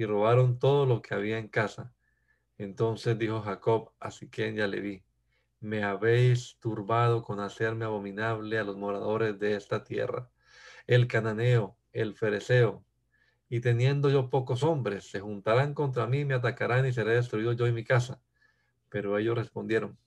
[0.00, 1.92] y robaron todo lo que había en casa.
[2.56, 5.04] Entonces dijo Jacob a Siquén y a Leví,
[5.60, 10.30] me habéis turbado con hacerme abominable a los moradores de esta tierra,
[10.86, 12.82] el cananeo, el fereceo,
[13.50, 17.66] y teniendo yo pocos hombres, se juntarán contra mí, me atacarán y seré destruido yo
[17.66, 18.22] y mi casa.
[18.88, 19.98] Pero ellos respondieron,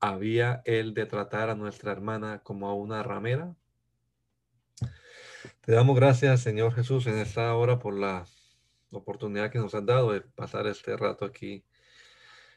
[0.00, 3.56] ¿había él de tratar a nuestra hermana como a una ramera?
[5.62, 8.26] Te damos gracias, Señor Jesús, en esta hora por la
[8.90, 11.64] oportunidad que nos han dado de pasar este rato aquí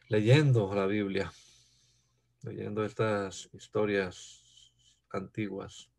[0.08, 1.32] leyendo la Biblia,
[2.44, 4.74] leyendo estas historias
[5.12, 5.90] antiguas.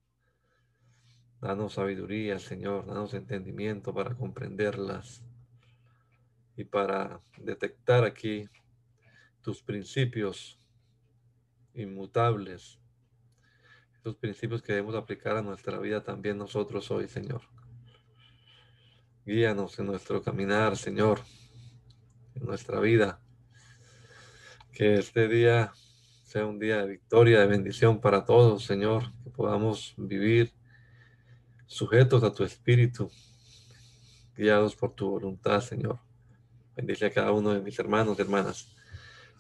[1.41, 5.25] Danos sabiduría, Señor, danos entendimiento para comprenderlas
[6.57, 8.49] y para detectar aquí
[9.41, 10.61] tus principios
[11.75, 12.79] inmutables,
[13.95, 17.43] estos principios que debemos aplicar a nuestra vida también nosotros hoy, Señor.
[19.27, 21.21] Guíanos en nuestro caminar, Señor,
[22.35, 23.21] en nuestra vida.
[24.73, 25.73] Que este día
[26.25, 29.13] sea un día de victoria, de bendición para todos, Señor.
[29.23, 30.53] Que podamos vivir
[31.67, 33.11] sujetos a tu espíritu,
[34.37, 36.01] guiados por tu voluntad, Señor.
[36.75, 38.75] Bendice a cada uno de mis hermanos y hermanas.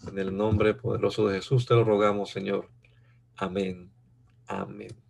[0.06, 2.68] En el nombre poderoso de Jesús te lo rogamos, Señor.
[3.36, 3.90] Amén.
[4.46, 5.09] Amén.